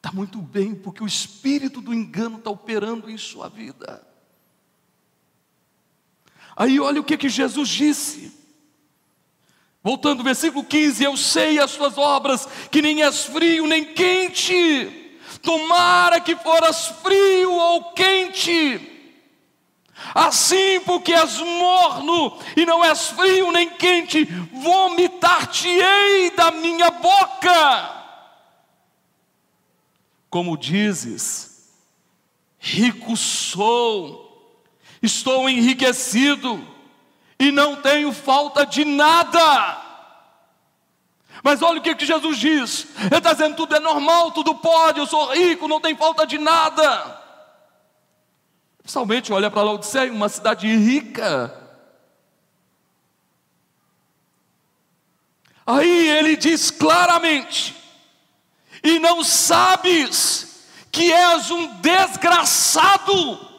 [0.00, 4.04] Está muito bem, porque o espírito do engano está operando em sua vida.
[6.56, 8.39] Aí olha o que, que Jesus disse.
[9.82, 14.96] Voltando versículo 15: Eu sei as tuas obras, que nem és frio nem quente.
[15.42, 18.88] Tomara que foras frio ou quente.
[20.14, 28.00] Assim, porque és morno e não és frio nem quente, vomitar-te-ei da minha boca.
[30.28, 31.70] Como dizes,
[32.58, 34.58] rico sou,
[35.02, 36.66] estou enriquecido
[37.40, 39.80] e não tenho falta de nada.
[41.42, 44.98] Mas olha o que, que Jesus diz: Ele está dizendo, tudo é normal, tudo pode,
[44.98, 47.18] eu sou rico, não tem falta de nada.
[48.82, 51.56] Principalmente olha para Laodiceia, uma cidade rica.
[55.66, 57.74] Aí ele diz claramente:
[58.82, 63.49] E não sabes que és um desgraçado.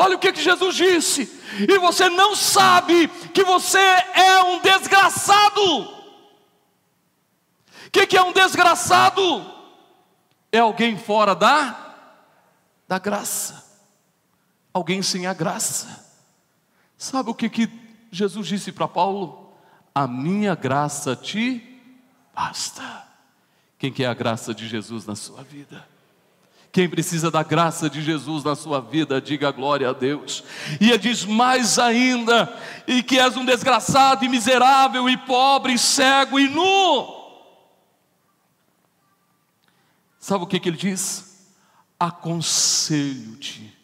[0.00, 1.30] Olha o que, que Jesus disse,
[1.68, 5.82] e você não sabe que você é um desgraçado.
[5.82, 6.00] O
[7.92, 9.44] que, que é um desgraçado?
[10.50, 11.88] É alguém fora da
[12.88, 13.78] da graça.
[14.72, 16.02] Alguém sem a graça.
[16.96, 17.68] Sabe o que, que
[18.10, 19.52] Jesus disse para Paulo?
[19.94, 21.78] A minha graça te
[22.34, 23.06] basta.
[23.78, 25.86] Quem quer a graça de Jesus na sua vida?
[26.72, 30.44] Quem precisa da graça de Jesus na sua vida, diga glória a Deus.
[30.80, 32.54] E ele diz mais ainda:
[32.86, 37.20] e que és um desgraçado e miserável e pobre, e cego e nu.
[40.18, 41.30] Sabe o que, que ele diz?
[42.00, 43.78] aconselho-te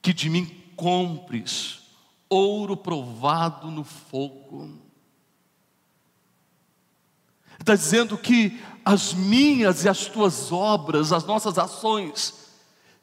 [0.00, 1.80] que de mim compres
[2.30, 4.78] ouro provado no fogo.
[7.58, 12.32] Está dizendo que as minhas e as tuas obras, as nossas ações,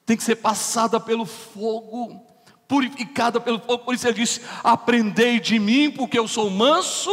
[0.04, 2.26] tem que ser passada pelo fogo,
[2.68, 3.86] purificada pelo fogo.
[3.86, 7.12] Por isso ele disse: Aprendei de mim, porque eu sou manso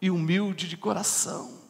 [0.00, 1.60] e humilde de coração.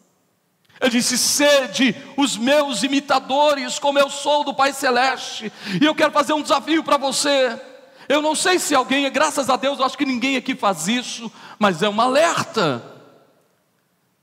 [0.80, 5.52] Ele disse: Sede os meus imitadores, como eu sou do Pai Celeste.
[5.78, 7.60] E eu quero fazer um desafio para você.
[8.08, 11.30] Eu não sei se alguém, graças a Deus, eu acho que ninguém aqui faz isso,
[11.58, 13.01] mas é um alerta.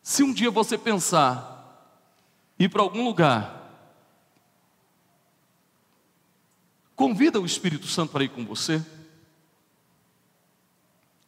[0.10, 1.96] Se um dia você pensar
[2.58, 3.72] ir para algum lugar,
[6.96, 8.84] convida o Espírito Santo para ir com você.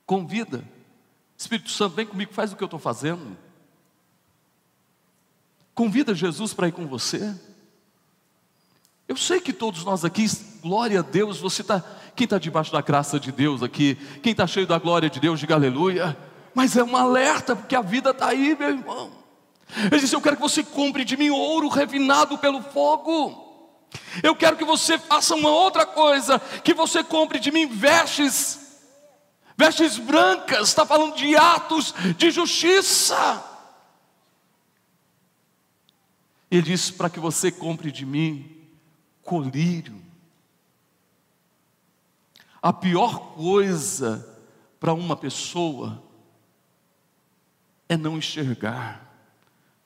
[0.03, 0.67] Convida.
[1.37, 3.37] Espírito Santo, vem comigo, faz o que eu estou fazendo.
[5.75, 7.39] Convida Jesus para ir com você.
[9.07, 10.25] Eu sei que todos nós aqui,
[10.59, 11.81] glória a Deus, você está,
[12.15, 15.39] quem está debaixo da graça de Deus aqui, quem está cheio da glória de Deus,
[15.39, 16.17] diga aleluia.
[16.53, 19.11] Mas é um alerta, porque a vida está aí, meu irmão.
[19.75, 23.49] Ele disse: Eu quero que você compre de mim ouro refinado pelo fogo.
[24.23, 28.79] Eu quero que você faça uma outra coisa, que você compre de mim vestes,
[29.57, 33.43] vestes brancas, está falando de atos de justiça.
[36.49, 38.61] Ele diz para que você compre de mim
[39.23, 40.01] colírio.
[42.61, 44.27] A pior coisa
[44.79, 46.03] para uma pessoa
[47.91, 49.05] é não enxergar.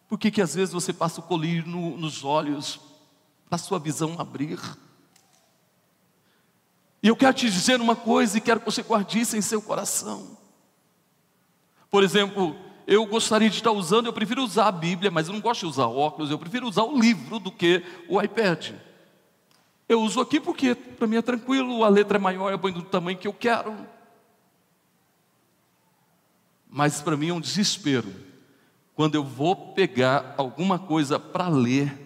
[0.08, 2.80] Por que, que às vezes você passa o colírio no, nos olhos
[3.50, 4.60] para a sua visão abrir?
[7.02, 9.60] E eu quero te dizer uma coisa e quero que você guarde isso em seu
[9.60, 10.38] coração.
[11.90, 15.42] Por exemplo, eu gostaria de estar usando, eu prefiro usar a Bíblia, mas eu não
[15.42, 18.70] gosto de usar óculos, eu prefiro usar o livro do que o iPad.
[19.90, 22.84] Eu uso aqui porque para mim é tranquilo, a letra é maior, eu ponho do
[22.84, 23.76] tamanho que eu quero.
[26.76, 28.14] Mas para mim é um desespero
[28.94, 31.98] quando eu vou pegar alguma coisa para ler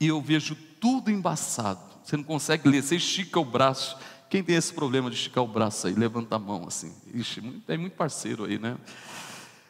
[0.00, 1.80] e eu vejo tudo embaçado.
[2.02, 3.98] Você não consegue ler, você estica o braço
[4.34, 5.94] quem tem esse problema de esticar o braço aí?
[5.94, 6.92] Levanta a mão assim.
[7.14, 8.76] Ixi, tem muito parceiro aí, né?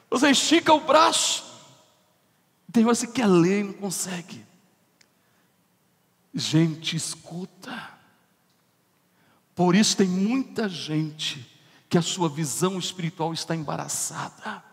[0.09, 1.45] Você estica o braço.
[2.73, 4.43] Tem você que quer ler e não consegue.
[6.33, 7.91] Gente, escuta.
[9.55, 11.47] Por isso tem muita gente
[11.95, 14.65] que a sua visão espiritual está embaraçada.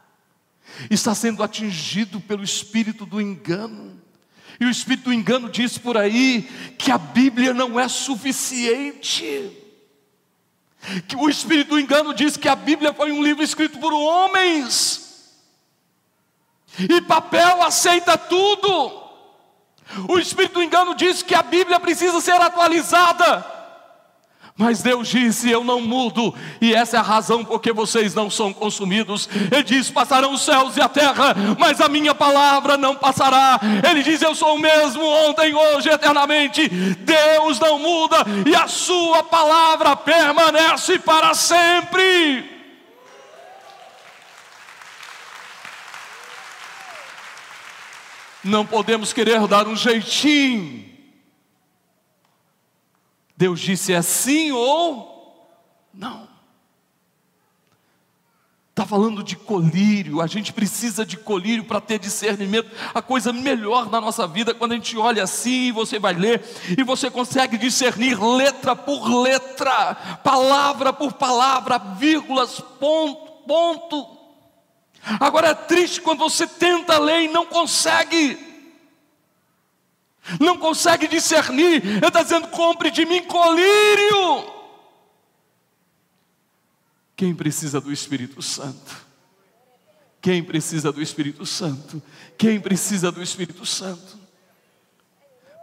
[0.89, 4.01] Está sendo atingido pelo espírito do engano.
[4.59, 6.49] E o espírito do engano diz por aí
[6.79, 9.55] que a Bíblia não é suficiente.
[11.07, 15.37] Que o espírito do engano diz que a Bíblia foi um livro escrito por homens.
[16.79, 18.99] E papel aceita tudo.
[20.09, 23.60] O espírito do engano diz que a Bíblia precisa ser atualizada.
[24.61, 28.53] Mas Deus disse: Eu não mudo, e essa é a razão porque vocês não são
[28.53, 29.27] consumidos.
[29.51, 33.59] Ele diz: Passarão os céus e a terra, mas a minha palavra não passará.
[33.89, 36.69] Ele diz: Eu sou o mesmo ontem, hoje, eternamente.
[36.69, 42.61] Deus não muda, e a Sua palavra permanece para sempre.
[48.43, 50.90] Não podemos querer dar um jeitinho
[53.41, 55.49] Deus disse é sim ou
[55.91, 56.29] não.
[58.69, 62.69] Está falando de colírio, a gente precisa de colírio para ter discernimento.
[62.93, 66.43] A coisa melhor na nossa vida, quando a gente olha assim, você vai ler,
[66.77, 74.17] e você consegue discernir letra por letra, palavra por palavra, vírgulas, ponto, ponto.
[75.19, 78.50] Agora é triste quando você tenta ler e não consegue
[80.39, 84.61] não consegue discernir, ele está dizendo: compre de mim colírio.
[87.15, 89.05] Quem precisa do Espírito Santo?
[90.21, 92.01] Quem precisa do Espírito Santo?
[92.37, 94.19] Quem precisa do Espírito Santo?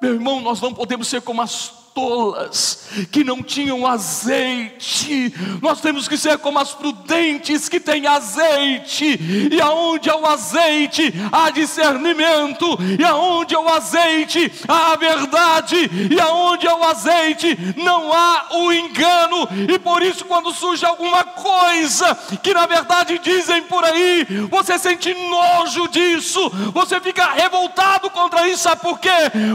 [0.01, 2.79] Meu irmão, nós não podemos ser como as tolas
[3.11, 5.35] que não tinham azeite.
[5.61, 9.19] Nós temos que ser como as prudentes que têm azeite.
[9.51, 12.79] E aonde há o azeite, há discernimento.
[12.99, 15.91] E aonde há o azeite, há a verdade.
[16.09, 19.49] E aonde há o azeite, não há o engano.
[19.69, 25.13] E por isso, quando surge alguma coisa que na verdade dizem por aí, você sente
[25.15, 28.63] nojo disso, você fica revoltado contra isso.
[28.63, 29.09] Sabe por quê?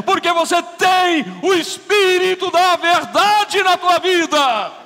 [0.05, 4.83] Porque você tem o Espírito Espírito da verdade na tua vida.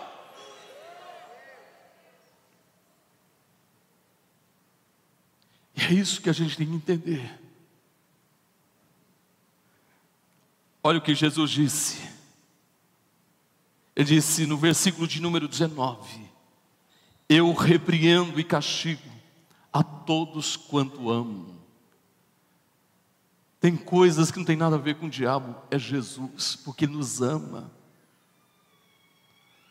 [5.76, 7.40] E é isso que a gente tem que entender.
[10.84, 12.02] Olha o que Jesus disse.
[13.96, 16.30] Ele disse no versículo de número 19:
[17.30, 19.10] Eu repreendo e castigo
[19.72, 21.57] a todos quanto amo.
[23.60, 27.22] Tem coisas que não tem nada a ver com o diabo, é Jesus, porque nos
[27.22, 27.72] ama.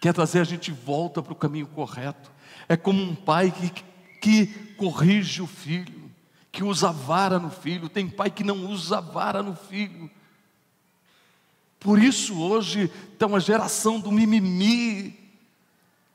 [0.01, 2.31] Quer trazer a gente volta para o caminho correto.
[2.69, 3.85] É como um pai que,
[4.21, 6.11] que corrige o filho,
[6.51, 7.89] que usa vara no filho.
[7.89, 10.11] Tem pai que não usa vara no filho.
[11.79, 15.17] Por isso hoje tem uma geração do mimimi,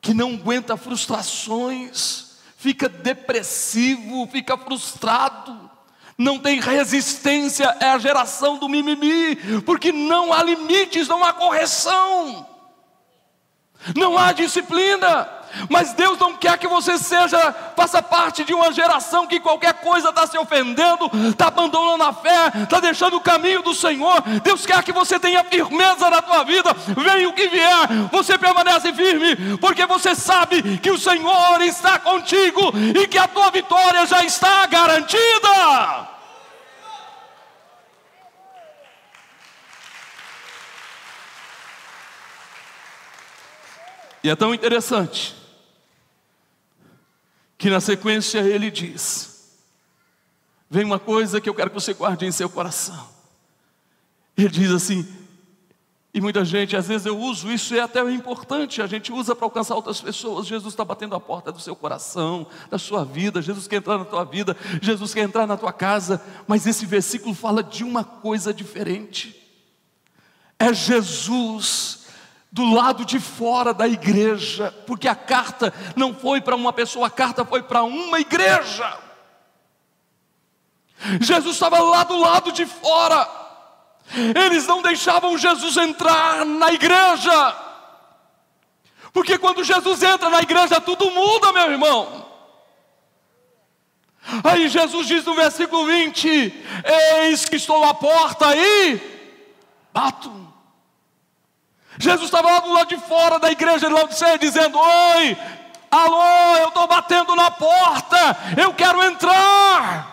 [0.01, 5.70] que não aguenta frustrações, fica depressivo, fica frustrado
[6.22, 12.45] não tem resistência, é a geração do mimimi, porque não há limites, não há correção,
[13.95, 15.28] não há disciplina.
[15.69, 20.09] Mas Deus não quer que você seja, faça parte de uma geração que qualquer coisa
[20.09, 24.22] está se ofendendo, está abandonando a fé, está deixando o caminho do Senhor.
[24.43, 28.93] Deus quer que você tenha firmeza na tua vida, venha o que vier, você permanece
[28.93, 34.24] firme, porque você sabe que o Senhor está contigo e que a tua vitória já
[34.24, 36.11] está garantida.
[44.24, 45.36] E é tão interessante
[47.57, 49.57] que na sequência ele diz:
[50.69, 53.09] vem uma coisa que eu quero que você guarde em seu coração.
[54.38, 55.07] Ele diz assim,
[56.13, 59.45] e muita gente, às vezes eu uso isso, é até importante, a gente usa para
[59.45, 60.45] alcançar outras pessoas.
[60.45, 64.03] Jesus está batendo a porta do seu coração, da sua vida, Jesus quer entrar na
[64.03, 68.53] tua vida, Jesus quer entrar na tua casa, mas esse versículo fala de uma coisa
[68.53, 69.36] diferente.
[70.59, 72.01] É Jesus
[72.52, 77.12] do lado de fora da igreja, porque a carta não foi para uma pessoa, a
[77.12, 78.97] carta foi para uma igreja.
[81.22, 83.28] Jesus estava lá do lado de fora,
[84.45, 87.56] eles não deixavam Jesus entrar na igreja,
[89.14, 92.30] porque quando Jesus entra na igreja, tudo muda, meu irmão.
[94.43, 96.54] Aí Jesus diz no versículo 20:
[97.24, 98.99] Eis que estou à porta e
[99.91, 100.51] bato.
[102.00, 105.38] Jesus estava lá do lado de fora da igreja de Laodiceia dizendo: Oi,
[105.89, 108.18] alô, eu estou batendo na porta,
[108.58, 110.12] eu quero entrar.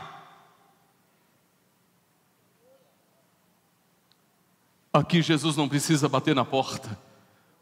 [4.93, 6.99] Aqui Jesus não precisa bater na porta,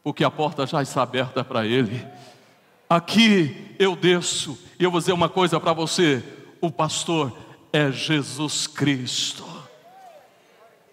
[0.03, 2.05] porque a porta já está aberta para ele.
[2.89, 6.23] Aqui eu desço e eu vou dizer uma coisa para você:
[6.59, 7.37] o pastor
[7.71, 9.46] é Jesus Cristo.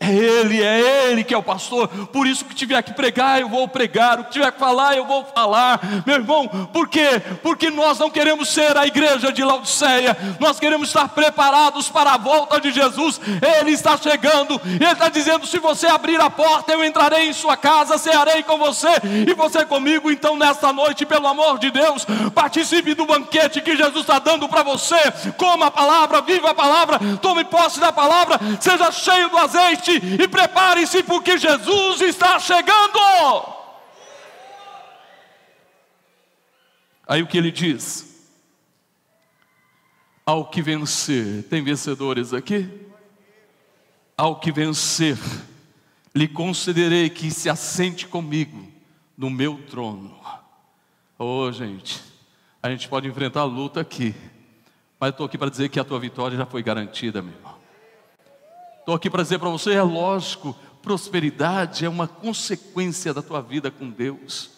[0.05, 1.89] É Ele, é Ele que é o pastor.
[1.89, 4.21] Por isso que tiver que pregar, eu vou pregar.
[4.21, 5.81] O que tiver que falar, eu vou falar.
[6.05, 7.23] Meu irmão, por quê?
[7.43, 10.17] Porque nós não queremos ser a igreja de Laodiceia.
[10.39, 13.21] Nós queremos estar preparados para a volta de Jesus.
[13.59, 14.61] Ele está chegando.
[14.65, 18.59] Ele está dizendo: se você abrir a porta, eu entrarei em sua casa, cearei com
[18.59, 18.89] você
[19.27, 20.11] e você comigo.
[20.11, 24.63] Então, nesta noite, pelo amor de Deus, participe do banquete que Jesus está dando para
[24.63, 24.99] você.
[25.37, 30.29] Coma a palavra, viva a palavra, tome posse da palavra, seja cheio do azeite e
[30.29, 32.99] prepare-se porque Jesus está chegando.
[37.07, 38.15] Aí o que ele diz?
[40.25, 42.69] Ao que vencer, tem vencedores aqui?
[44.17, 45.19] Ao que vencer,
[46.15, 48.67] lhe concederei que se assente comigo
[49.17, 50.19] no meu trono.
[51.19, 52.03] Oh, gente,
[52.63, 54.15] a gente pode enfrentar a luta aqui,
[54.99, 57.54] mas estou aqui para dizer que a tua vitória já foi garantida, meu irmão.
[58.85, 63.71] Estou aqui para dizer para você: é lógico, prosperidade é uma consequência da tua vida
[63.71, 64.51] com Deus,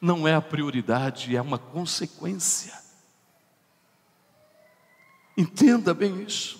[0.00, 2.72] não é a prioridade, é uma consequência.
[5.36, 6.58] Entenda bem isso.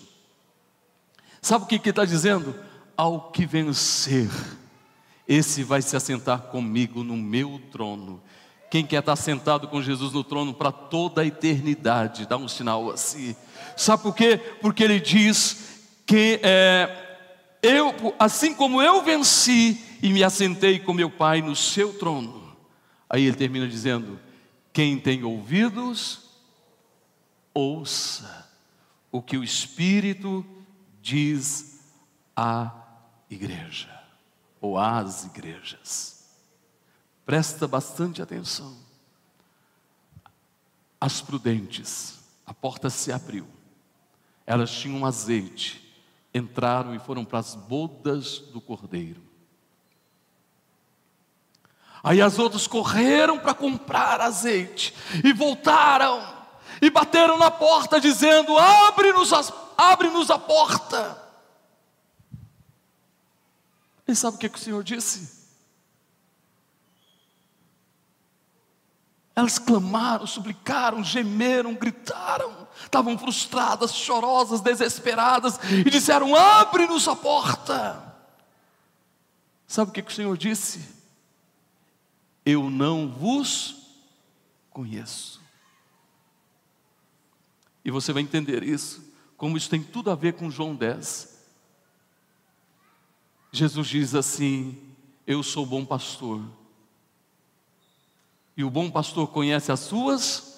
[1.41, 2.53] Sabe o que está dizendo?
[2.95, 4.29] Ao que vencer,
[5.27, 8.21] esse vai se assentar comigo no meu trono.
[8.69, 12.91] Quem quer estar sentado com Jesus no trono para toda a eternidade, dá um sinal
[12.91, 13.35] assim.
[13.75, 14.37] Sabe por quê?
[14.61, 15.70] Porque ele diz
[16.11, 21.97] que é, eu, assim como eu venci e me assentei com meu Pai no seu
[21.97, 22.53] trono.
[23.09, 24.19] Aí ele termina dizendo:
[24.73, 26.19] quem tem ouvidos,
[27.53, 28.45] ouça
[29.09, 30.45] o que o Espírito
[31.01, 31.79] diz
[32.35, 32.73] à
[33.29, 33.89] igreja,
[34.59, 36.25] ou às igrejas.
[37.25, 38.75] Presta bastante atenção.
[40.99, 43.47] As prudentes, a porta se abriu,
[44.45, 45.80] elas tinham azeite,
[46.33, 49.21] entraram e foram para as bodas do cordeiro.
[52.03, 56.41] Aí as outras correram para comprar azeite e voltaram
[56.81, 59.31] e bateram na porta, dizendo: Abre-nos
[59.77, 61.21] abre a porta.
[64.07, 65.41] E sabe o que, que o Senhor disse?
[69.35, 78.11] Elas clamaram, suplicaram, gemeram, gritaram, estavam frustradas, chorosas, desesperadas, e disseram: Abre-nos a porta.
[79.65, 80.81] Sabe o que, o Senhor disse?
[82.45, 83.77] Eu não vos
[84.69, 85.39] conheço.
[87.83, 89.01] E você vai entender isso,
[89.37, 91.39] como isso tem tudo a ver com João 10.
[93.53, 94.77] Jesus diz assim:
[95.25, 96.43] Eu sou bom pastor.
[98.57, 100.50] E o bom pastor conhece as suas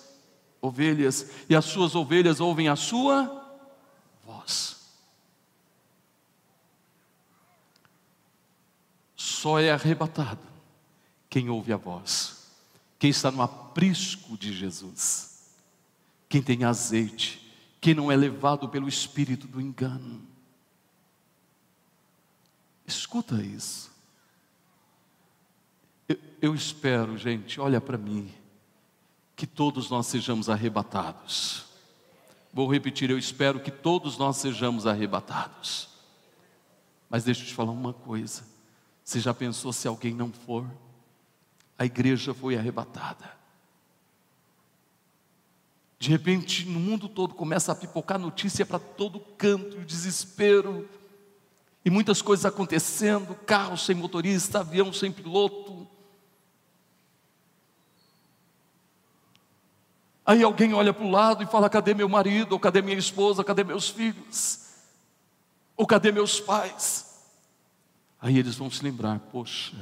[0.63, 3.59] ovelhas, e as suas ovelhas ouvem a sua
[4.25, 4.81] voz.
[9.15, 10.41] Só é arrebatado
[11.29, 12.47] quem ouve a voz,
[12.97, 15.33] quem está no aprisco de Jesus
[16.33, 17.39] quem tem azeite,
[17.79, 20.19] quem não é levado pelo espírito do engano.
[22.87, 23.91] Escuta isso.
[26.09, 28.33] Eu, eu espero, gente, olha para mim,
[29.35, 31.65] que todos nós sejamos arrebatados.
[32.53, 35.89] Vou repetir, eu espero que todos nós sejamos arrebatados.
[37.09, 38.43] Mas deixa eu te falar uma coisa:
[39.03, 40.65] você já pensou se alguém não for?
[41.77, 43.31] A igreja foi arrebatada.
[45.97, 50.87] De repente, no mundo todo começa a pipocar notícia para todo canto, o desespero,
[51.85, 55.82] e muitas coisas acontecendo, carro sem motorista, avião sem piloto.
[60.25, 62.53] Aí alguém olha para o lado e fala: cadê meu marido?
[62.53, 63.43] Ou cadê minha esposa?
[63.43, 64.61] Cadê meus filhos?
[65.75, 67.13] Ou cadê meus pais?
[68.21, 69.75] Aí eles vão se lembrar: poxa,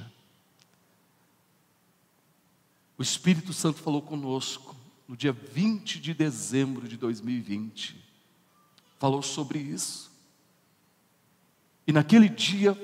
[2.97, 4.75] o Espírito Santo falou conosco
[5.07, 8.01] no dia 20 de dezembro de 2020,
[8.97, 10.11] falou sobre isso.
[11.85, 12.77] E naquele dia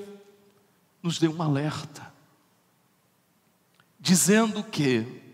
[1.02, 2.12] nos deu um alerta,
[3.98, 5.27] dizendo que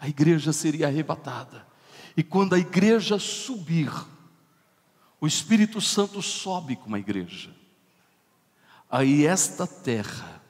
[0.00, 1.66] a igreja seria arrebatada.
[2.16, 3.92] E quando a igreja subir,
[5.20, 7.54] o Espírito Santo sobe com a igreja.
[8.90, 10.42] Aí esta terra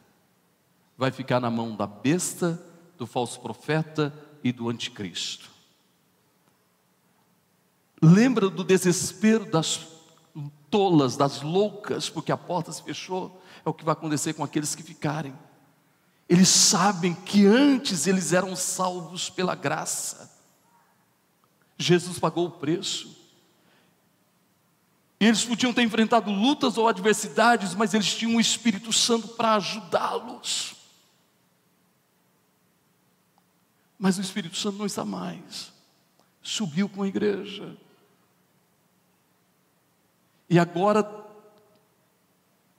[0.96, 2.64] vai ficar na mão da besta,
[2.96, 5.51] do falso profeta e do anticristo.
[8.01, 9.88] Lembra do desespero das
[10.70, 13.42] tolas, das loucas, porque a porta se fechou?
[13.64, 15.34] É o que vai acontecer com aqueles que ficarem.
[16.31, 20.31] Eles sabem que antes eles eram salvos pela graça.
[21.76, 23.18] Jesus pagou o preço.
[25.18, 30.76] Eles podiam ter enfrentado lutas ou adversidades, mas eles tinham o Espírito Santo para ajudá-los.
[33.99, 35.72] Mas o Espírito Santo não está mais.
[36.41, 37.76] Subiu com a igreja.
[40.49, 41.03] E agora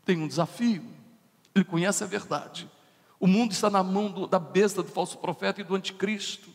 [0.05, 0.89] tem um desafio.
[1.53, 2.71] Ele conhece a verdade.
[3.21, 6.49] O mundo está na mão do, da besta do falso profeta e do anticristo.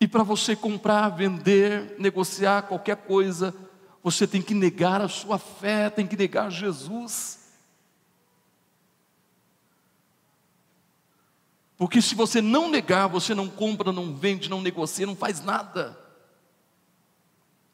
[0.00, 3.54] E para você comprar, vender, negociar qualquer coisa,
[4.02, 7.50] você tem que negar a sua fé, tem que negar Jesus.
[11.76, 15.98] Porque se você não negar, você não compra, não vende, não negocia, não faz nada.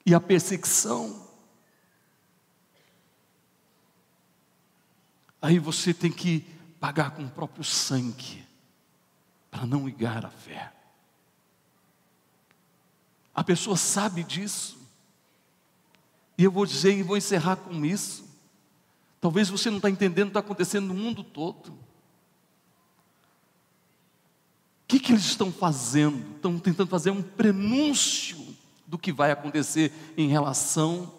[0.05, 1.22] E a perseguição.
[5.43, 6.47] Aí você tem que
[6.79, 8.47] pagar com o próprio sangue
[9.51, 10.73] para não ligar a fé.
[13.35, 14.79] A pessoa sabe disso.
[16.39, 18.25] E eu vou dizer e vou encerrar com isso.
[19.21, 21.73] Talvez você não está entendendo o que está acontecendo no mundo todo.
[21.73, 21.79] O
[24.87, 26.37] que, que eles estão fazendo?
[26.37, 28.39] Estão tentando fazer um prenúncio
[28.87, 31.13] do que vai acontecer em relação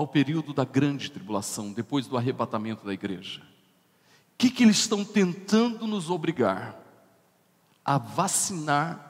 [0.00, 3.42] ao período da grande tribulação, depois do arrebatamento da igreja.
[3.42, 6.74] O que, que eles estão tentando nos obrigar?
[7.84, 9.08] A vacinar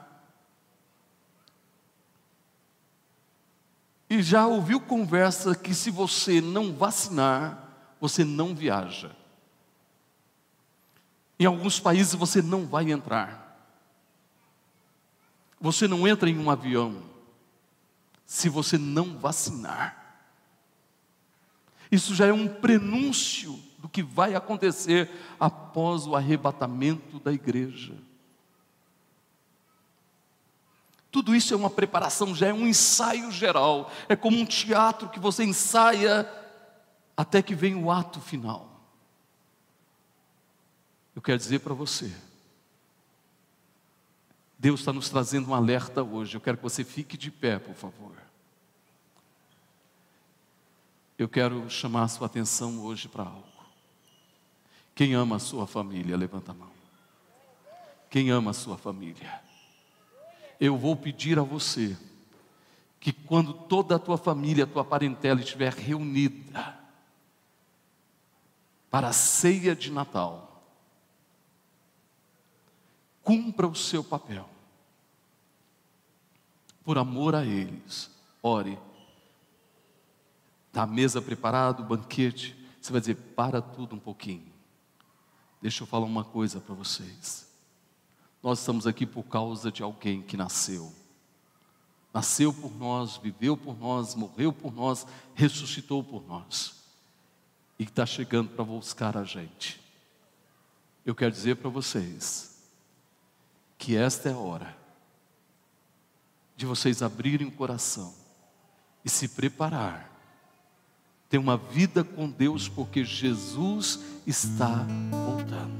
[4.09, 9.15] E já ouviu conversa que se você não vacinar, você não viaja.
[11.39, 13.57] Em alguns países você não vai entrar.
[15.61, 17.01] Você não entra em um avião
[18.25, 20.00] se você não vacinar.
[21.91, 27.93] Isso já é um prenúncio do que vai acontecer após o arrebatamento da igreja.
[31.11, 33.91] Tudo isso é uma preparação, já é um ensaio geral.
[34.07, 36.29] É como um teatro que você ensaia
[37.17, 38.81] até que vem o ato final.
[41.13, 42.09] Eu quero dizer para você,
[44.57, 46.35] Deus está nos trazendo um alerta hoje.
[46.37, 48.30] Eu quero que você fique de pé, por favor.
[51.21, 53.45] Eu quero chamar a sua atenção hoje para algo.
[54.95, 56.71] Quem ama a sua família, levanta a mão.
[58.09, 59.39] Quem ama a sua família?
[60.59, 61.95] eu vou pedir a você
[62.99, 66.79] que quando toda a tua família, a tua parentela estiver reunida
[68.89, 70.63] para a ceia de Natal,
[73.21, 74.49] cumpra o seu papel.
[76.83, 78.09] Por amor a eles,
[78.41, 78.75] ore.
[80.71, 82.55] Está a mesa preparada, o banquete.
[82.79, 84.49] Você vai dizer: para tudo um pouquinho.
[85.61, 87.45] Deixa eu falar uma coisa para vocês.
[88.41, 90.91] Nós estamos aqui por causa de alguém que nasceu.
[92.13, 95.05] Nasceu por nós, viveu por nós, morreu por nós,
[95.35, 96.81] ressuscitou por nós.
[97.77, 99.81] E está chegando para buscar a gente.
[101.05, 102.63] Eu quero dizer para vocês
[103.77, 104.77] que esta é a hora
[106.55, 108.13] de vocês abrirem o coração
[109.03, 110.10] e se preparar.
[111.31, 115.71] Ter uma vida com Deus, porque Jesus está voltando.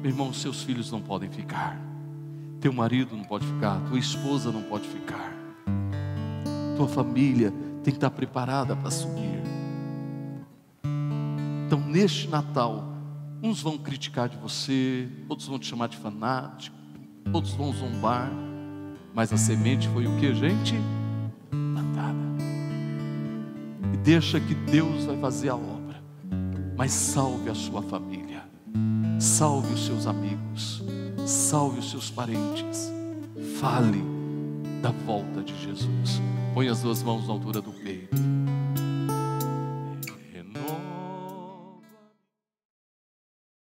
[0.00, 1.76] Meu irmão, seus filhos não podem ficar.
[2.60, 5.32] Teu marido não pode ficar, tua esposa não pode ficar.
[6.76, 7.52] Tua família
[7.82, 9.42] tem que estar preparada para subir.
[11.66, 12.94] Então, neste Natal,
[13.42, 16.76] uns vão criticar de você, outros vão te chamar de fanático,
[17.32, 18.30] outros vão zombar,
[19.12, 20.76] mas a semente foi o que, gente?
[24.02, 26.02] Deixa que Deus vai fazer a obra,
[26.76, 28.42] mas salve a sua família.
[29.18, 30.82] Salve os seus amigos,
[31.24, 32.92] salve os seus parentes,
[33.60, 34.02] fale
[34.82, 36.20] da volta de Jesus.
[36.52, 38.20] Põe as duas mãos na altura do peito.